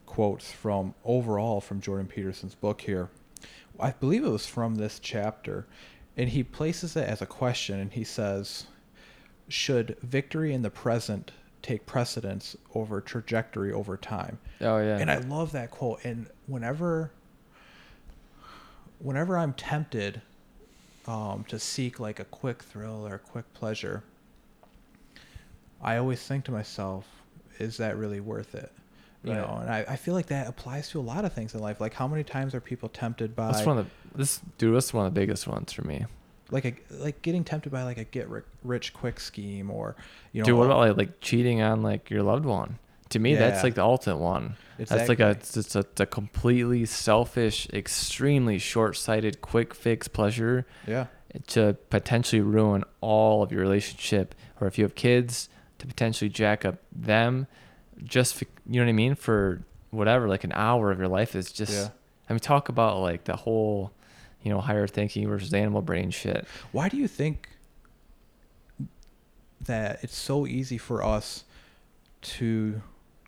quotes 0.05 0.51
from 0.53 0.95
overall 1.05 1.61
from 1.61 1.81
Jordan 1.81 2.07
Peterson's 2.07 2.55
book 2.55 2.81
here, 2.83 3.09
I 3.79 3.91
believe 3.93 4.25
it 4.25 4.29
was 4.31 4.47
from 4.47 4.77
this 4.77 4.99
chapter, 4.99 5.67
and 6.17 6.29
he 6.31 6.43
places 6.43 6.97
it 6.97 7.07
as 7.09 7.21
a 7.21 7.27
question 7.27 7.79
and 7.79 7.93
he 7.93 8.05
says, 8.05 8.67
Should 9.49 9.97
victory 10.03 10.53
in 10.55 10.63
the 10.63 10.71
present 10.71 11.33
take 11.63 11.85
precedence 11.87 12.57
over 12.75 13.01
trajectory 13.01 13.73
over 13.73 13.97
time? 13.97 14.39
Oh 14.61 14.79
yeah. 14.79 14.99
And 14.99 15.11
I 15.11 15.19
love 15.19 15.53
that 15.53 15.71
quote. 15.71 16.05
And 16.05 16.29
whenever, 16.47 17.13
whenever 18.99 19.37
I'm 19.39 19.53
tempted 19.53 20.23
um, 21.07 21.45
to 21.49 21.59
seek 21.59 22.01
like 22.01 22.19
a 22.21 22.25
quick 22.25 22.63
thrill 22.63 23.07
or 23.07 23.15
a 23.15 23.19
quick 23.19 23.53
pleasure, 23.55 24.05
I 25.81 25.97
always 25.97 26.23
think 26.27 26.45
to 26.47 26.53
myself, 26.53 27.25
is 27.59 27.77
that 27.79 27.97
really 27.97 28.21
worth 28.21 28.55
it? 28.55 28.73
You 29.23 29.35
Right. 29.35 29.37
know, 29.37 29.59
and 29.61 29.71
I, 29.71 29.85
I 29.89 29.97
feel 29.97 30.15
like 30.15 30.27
that 30.27 30.47
applies 30.47 30.89
to 30.91 31.01
a 31.01 31.03
lot 31.03 31.25
of 31.25 31.33
things 31.33 31.55
in 31.55 31.61
life. 31.61 31.81
Like 31.81 31.95
how 31.95 32.07
many 32.07 32.23
times 32.25 32.55
are 32.55 32.61
people 32.61 32.89
tempted 32.89 33.35
by 33.35 33.47
that's 33.47 33.67
one 33.67 33.79
of 33.79 33.87
the 33.87 34.19
this 34.19 34.41
dude. 34.59 34.75
That's 34.75 34.93
one 34.95 35.07
of 35.07 35.15
the 35.15 35.21
biggest 35.21 35.47
ones 35.47 35.73
for 35.73 35.83
me. 35.83 36.07
like 36.51 36.65
a 36.65 36.75
like 36.91 37.23
getting 37.23 37.45
tempted 37.45 37.71
by 37.73 37.83
like 37.83 37.99
a 37.99 38.05
get 38.05 38.29
rich 38.63 38.93
quick 38.93 39.19
scheme 39.21 39.71
or 39.71 39.97
you 40.33 40.43
know 40.43 40.51
dude, 40.51 40.57
what 40.57 40.67
about 40.67 40.79
like 40.79 40.97
like 40.97 41.21
cheating 41.21 41.61
on 41.61 41.83
like 41.83 42.11
your 42.11 42.23
loved 42.23 42.45
one? 42.45 42.79
To 43.11 43.19
me, 43.19 43.35
that's 43.35 43.63
like 43.63 43.75
the 43.75 43.85
ultimate 43.85 44.19
one. 44.19 44.57
It's 44.79 44.91
that's 44.91 45.09
like 45.09 45.21
a 45.21 45.31
exactly. 45.31 45.61
it's 45.61 45.75
a, 45.77 45.79
it's 45.81 46.01
a 46.01 46.07
completely 46.07 46.85
selfish, 46.87 47.69
extremely 47.73 48.59
short-sighted, 48.59 49.41
quick 49.41 49.75
fix 49.75 50.09
pleasure 50.09 50.67
yeah 50.87 51.07
to 51.49 51.77
potentially 51.91 52.41
ruin 52.41 52.83
all 53.03 53.43
of 53.43 53.53
your 53.53 53.61
relationship 53.61 54.35
or 54.61 54.67
if 54.67 54.79
you 54.79 54.85
have 54.85 54.95
kids 54.95 55.49
to 55.79 55.87
potentially 55.87 56.31
jack 56.31 56.65
up 56.65 56.77
them 56.91 57.47
just 58.05 58.35
for, 58.35 58.47
you 58.67 58.81
know 58.81 58.87
what 58.87 58.89
i 58.89 58.93
mean 58.93 59.15
for 59.15 59.63
whatever 59.91 60.29
like 60.29 60.45
an 60.45 60.53
hour 60.55 60.91
of 60.91 60.99
your 60.99 61.09
life 61.09 61.35
is 61.37 61.53
just 61.53 61.73
Yeah. 61.73 61.89
i 62.31 62.33
mean 62.33 62.41
talk 62.41 62.71
about 62.71 63.01
like 63.01 63.25
the 63.25 63.37
whole 63.37 63.93
you 64.43 64.51
know 64.51 64.61
higher 64.61 64.87
thinking 64.87 65.29
versus 65.29 65.53
animal 65.53 65.83
brain 65.83 66.11
shit 66.11 66.47
Why 66.73 66.89
do 66.89 66.97
you 66.97 67.09
think 67.09 67.51
that 69.61 69.99
it's 70.03 70.17
so 70.17 70.47
easy 70.47 70.79
for 70.79 71.03
us 71.05 71.45
to 72.23 72.81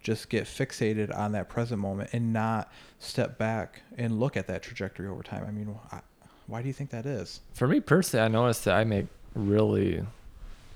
just 0.03 0.29
get 0.29 0.45
fixated 0.45 1.17
on 1.17 1.33
that 1.33 1.49
present 1.49 1.81
moment 1.81 2.11
and 2.13 2.33
not 2.33 2.73
step 2.99 3.39
back 3.39 3.83
and 3.97 4.19
look 4.21 4.37
at 4.37 4.47
that 4.47 4.63
trajectory 4.63 5.09
over 5.09 5.23
time? 5.23 5.45
I 5.47 5.51
mean, 5.51 5.75
I, 5.93 6.01
why 6.47 6.63
do 6.63 6.69
you 6.69 6.75
think 6.75 6.91
that 6.91 7.07
is? 7.07 7.41
for 7.53 7.69
me 7.69 7.79
personally 7.79 8.25
i 8.25 8.29
noticed 8.29 8.65
that 8.65 8.75
i 8.75 8.83
make 8.83 9.07
really 9.35 10.03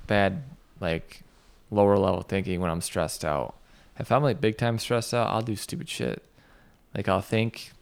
bad 0.06 0.42
like 0.80 1.22
lower 1.70 1.98
level 1.98 2.22
thinking 2.22 2.60
when 2.60 2.70
i'm 2.70 2.80
stressed 2.80 3.24
out 3.24 3.56
if 3.98 4.12
i'm 4.12 4.22
like 4.22 4.40
big 4.40 4.56
time 4.58 4.78
stressed 4.78 5.14
out 5.14 5.28
i'll 5.28 5.42
do 5.42 5.56
stupid 5.56 5.88
shit 5.88 6.22
like 6.94 7.08
i'll 7.08 7.20
think 7.22 7.72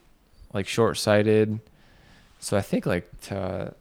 like 0.53 0.67
short-sighted 0.67 1.59
so 2.39 2.57
i 2.57 2.63
think 2.63 2.87
like 2.87 3.09
to 3.21 3.75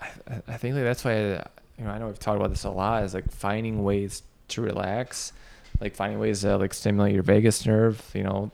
i, 0.00 0.08
I 0.48 0.56
think 0.56 0.74
like 0.74 0.84
that's 0.84 1.04
why 1.04 1.12
I, 1.12 1.46
you 1.78 1.84
know 1.84 1.90
i 1.90 1.98
know 1.98 2.06
we've 2.08 2.18
talked 2.18 2.36
about 2.36 2.50
this 2.50 2.64
a 2.64 2.70
lot 2.70 3.04
is 3.04 3.14
like 3.14 3.30
finding 3.30 3.84
ways 3.84 4.22
to 4.48 4.62
relax 4.62 5.32
like 5.80 5.94
finding 5.94 6.18
ways 6.18 6.40
to 6.42 6.56
like 6.56 6.72
stimulate 6.74 7.14
your 7.14 7.22
vagus 7.22 7.64
nerve. 7.66 8.02
You 8.14 8.22
know, 8.24 8.50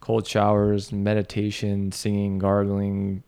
cold 0.00 0.26
showers, 0.26 0.92
meditation, 0.92 1.92
singing, 1.92 2.38
gargling. 2.38 3.22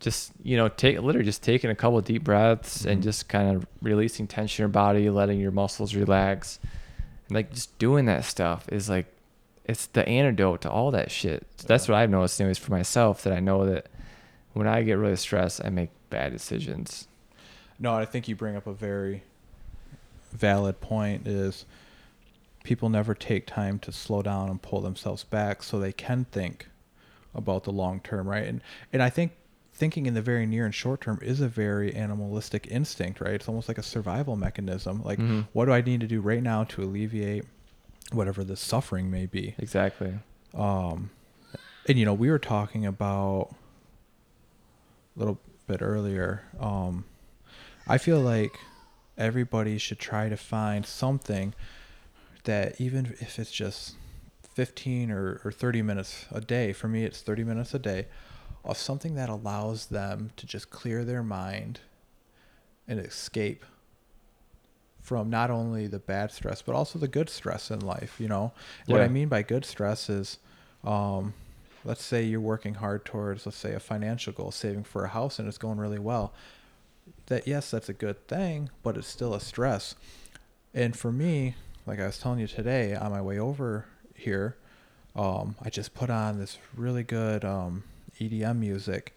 Just 0.00 0.32
you 0.42 0.56
know, 0.56 0.68
take 0.68 1.00
literally 1.00 1.24
just 1.24 1.42
taking 1.42 1.70
a 1.70 1.74
couple 1.74 1.98
of 1.98 2.04
deep 2.04 2.22
breaths 2.22 2.84
and 2.84 3.00
Mhm. 3.00 3.04
just 3.04 3.28
kind 3.28 3.56
of 3.56 3.66
releasing 3.80 4.26
tension 4.26 4.62
in 4.62 4.68
your 4.68 4.72
body, 4.72 5.08
letting 5.10 5.40
your 5.40 5.50
muscles 5.50 5.94
relax, 5.94 6.58
and 7.28 7.34
like 7.34 7.52
just 7.52 7.76
doing 7.78 8.04
that 8.06 8.24
stuff 8.24 8.68
is 8.70 8.88
like 8.90 9.06
it's 9.64 9.86
the 9.86 10.06
antidote 10.08 10.60
to 10.60 10.70
all 10.70 10.90
that 10.92 11.10
shit. 11.10 11.44
So 11.56 11.66
that's 11.66 11.88
what 11.88 11.96
I've 11.96 12.10
noticed, 12.10 12.40
anyways, 12.40 12.58
for 12.58 12.70
myself. 12.70 13.22
That 13.24 13.32
I 13.32 13.40
know 13.40 13.66
that 13.66 13.86
when 14.52 14.68
I 14.68 14.82
get 14.82 14.94
really 14.94 15.16
stressed, 15.16 15.60
I 15.64 15.70
make 15.70 15.90
bad 16.10 16.30
decisions. 16.32 17.08
No, 17.78 17.92
I 17.94 18.04
think 18.04 18.28
you 18.28 18.36
bring 18.36 18.54
up 18.54 18.66
a 18.66 18.72
very 18.72 19.22
valid 20.32 20.80
point 20.80 21.26
is 21.26 21.64
people 22.66 22.88
never 22.88 23.14
take 23.14 23.46
time 23.46 23.78
to 23.78 23.92
slow 23.92 24.22
down 24.22 24.50
and 24.50 24.60
pull 24.60 24.80
themselves 24.80 25.22
back 25.22 25.62
so 25.62 25.78
they 25.78 25.92
can 25.92 26.24
think 26.32 26.66
about 27.32 27.62
the 27.64 27.70
long 27.70 28.00
term, 28.00 28.28
right? 28.28 28.44
And 28.44 28.60
and 28.92 29.02
I 29.02 29.08
think 29.08 29.32
thinking 29.72 30.06
in 30.06 30.14
the 30.14 30.22
very 30.22 30.46
near 30.46 30.64
and 30.64 30.74
short 30.74 31.00
term 31.02 31.18
is 31.22 31.40
a 31.40 31.46
very 31.48 31.94
animalistic 31.94 32.66
instinct, 32.70 33.20
right? 33.20 33.34
It's 33.34 33.46
almost 33.48 33.68
like 33.68 33.78
a 33.78 33.82
survival 33.84 34.34
mechanism. 34.34 35.02
Like 35.04 35.18
Mhm. 35.20 35.46
what 35.52 35.66
do 35.66 35.72
I 35.72 35.80
need 35.80 36.00
to 36.00 36.06
do 36.08 36.20
right 36.20 36.42
now 36.42 36.64
to 36.64 36.82
alleviate 36.82 37.44
whatever 38.10 38.42
the 38.42 38.56
suffering 38.56 39.10
may 39.10 39.26
be? 39.26 39.54
Exactly. 39.58 40.18
Um, 40.54 41.10
and 41.88 41.98
you 41.98 42.04
know, 42.04 42.14
we 42.14 42.30
were 42.30 42.38
talking 42.40 42.84
about 42.84 43.54
a 45.14 45.18
little 45.18 45.38
bit 45.68 45.82
earlier. 45.82 46.42
Um, 46.58 47.04
I 47.86 47.98
feel 47.98 48.20
like 48.20 48.58
everybody 49.16 49.78
should 49.78 49.98
try 49.98 50.28
to 50.28 50.36
find 50.36 50.84
something 50.84 51.54
that, 52.46 52.80
even 52.80 53.14
if 53.20 53.38
it's 53.38 53.52
just 53.52 53.94
15 54.54 55.10
or, 55.10 55.40
or 55.44 55.52
30 55.52 55.82
minutes 55.82 56.26
a 56.32 56.40
day, 56.40 56.72
for 56.72 56.88
me, 56.88 57.04
it's 57.04 57.20
30 57.20 57.44
minutes 57.44 57.74
a 57.74 57.78
day, 57.78 58.06
of 58.64 58.76
something 58.76 59.14
that 59.14 59.28
allows 59.28 59.86
them 59.86 60.30
to 60.36 60.46
just 60.46 60.70
clear 60.70 61.04
their 61.04 61.22
mind 61.22 61.80
and 62.88 62.98
escape 62.98 63.64
from 65.02 65.30
not 65.30 65.50
only 65.50 65.86
the 65.86 66.00
bad 66.00 66.32
stress 66.32 66.62
but 66.62 66.74
also 66.74 66.98
the 66.98 67.06
good 67.06 67.30
stress 67.30 67.70
in 67.70 67.78
life 67.78 68.16
you 68.18 68.26
know? 68.26 68.52
What 68.86 69.00
i 69.02 69.08
mean 69.08 69.28
by 69.28 69.42
good 69.42 69.64
stress 69.64 70.10
is 70.10 70.38
um, 70.82 71.34
let's 71.84 72.04
say 72.04 72.24
you're 72.24 72.40
working 72.40 72.74
hard 72.74 73.04
towards 73.04 73.46
let's 73.46 73.56
say 73.56 73.72
a 73.72 73.80
financial 73.80 74.32
goal 74.32 74.50
saving 74.50 74.82
for 74.82 75.04
a 75.04 75.08
house 75.08 75.38
and 75.38 75.46
it's 75.46 75.58
going 75.58 75.78
really 75.78 76.00
well 76.00 76.32
that 77.26 77.46
yes 77.46 77.70
that's 77.70 77.88
a 77.88 77.92
good 77.92 78.26
thing 78.26 78.70
but 78.82 78.96
it's 78.96 79.08
still 79.08 79.34
a 79.34 79.40
stress. 79.40 79.94
And 80.74 80.96
for 80.96 81.10
me 81.10 81.54
like 81.86 82.00
i 82.00 82.06
was 82.06 82.18
telling 82.18 82.38
you 82.38 82.46
today 82.46 82.94
on 82.94 83.10
my 83.10 83.22
way 83.22 83.38
over 83.38 83.86
here 84.14 84.56
um, 85.14 85.56
i 85.62 85.70
just 85.70 85.94
put 85.94 86.10
on 86.10 86.38
this 86.38 86.58
really 86.76 87.02
good 87.02 87.44
um, 87.44 87.84
edm 88.20 88.58
music 88.58 89.16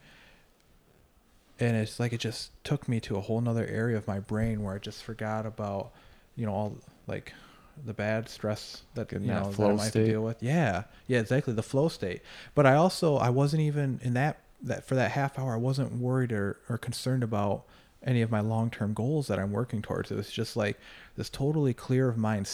and 1.60 1.76
it's 1.76 2.00
like 2.00 2.14
it 2.14 2.20
just 2.20 2.52
took 2.64 2.88
me 2.88 3.00
to 3.00 3.18
a 3.18 3.22
whole 3.22 3.42
nother 3.42 3.66
area 3.68 3.98
of 3.98 4.08
my 4.08 4.20
brain 4.20 4.64
where 4.64 4.76
i 4.76 4.78
just 4.78 5.04
forgot 5.04 5.46
about 5.46 5.92
you 6.36 6.46
know 6.46 6.54
all 6.54 6.78
like 7.08 7.34
the 7.86 7.94
bad 7.94 8.30
stress 8.30 8.84
that 8.96 9.10
Getting 9.10 9.28
you 9.28 9.34
know 9.34 9.46
that 9.46 9.54
flow 9.54 9.72
I 9.72 9.76
might 9.76 9.84
have 9.86 9.94
to 9.94 10.06
deal 10.06 10.22
with. 10.22 10.42
Yeah, 10.42 10.84
yeah, 11.08 11.20
exactly 11.20 11.54
the 11.54 11.64
flow 11.64 11.88
state. 11.88 12.22
But 12.56 12.66
I 12.66 12.76
also 12.76 13.18
I 13.18 13.30
wasn't 13.30 13.62
even 13.62 14.00
in 14.04 14.14
that 14.14 14.42
that 14.62 14.86
for 14.86 14.96
that 14.96 15.12
half 15.12 15.40
hour 15.40 15.54
I 15.54 15.58
wasn't 15.58 15.94
worried 15.94 16.32
or 16.32 16.60
or 16.70 16.78
concerned 16.78 17.24
about 17.24 17.64
any 18.04 18.22
of 18.22 18.32
my 18.32 18.40
long 18.40 18.70
term 18.70 18.94
goals 18.94 19.28
that 19.28 19.40
I'm 19.40 19.52
working 19.52 19.82
towards. 19.82 20.12
It 20.12 20.16
was 20.16 20.32
just 20.32 20.56
like 20.56 20.80
this 21.16 21.30
totally 21.30 21.74
clear 21.74 22.10
of 22.10 22.18
mind 22.18 22.48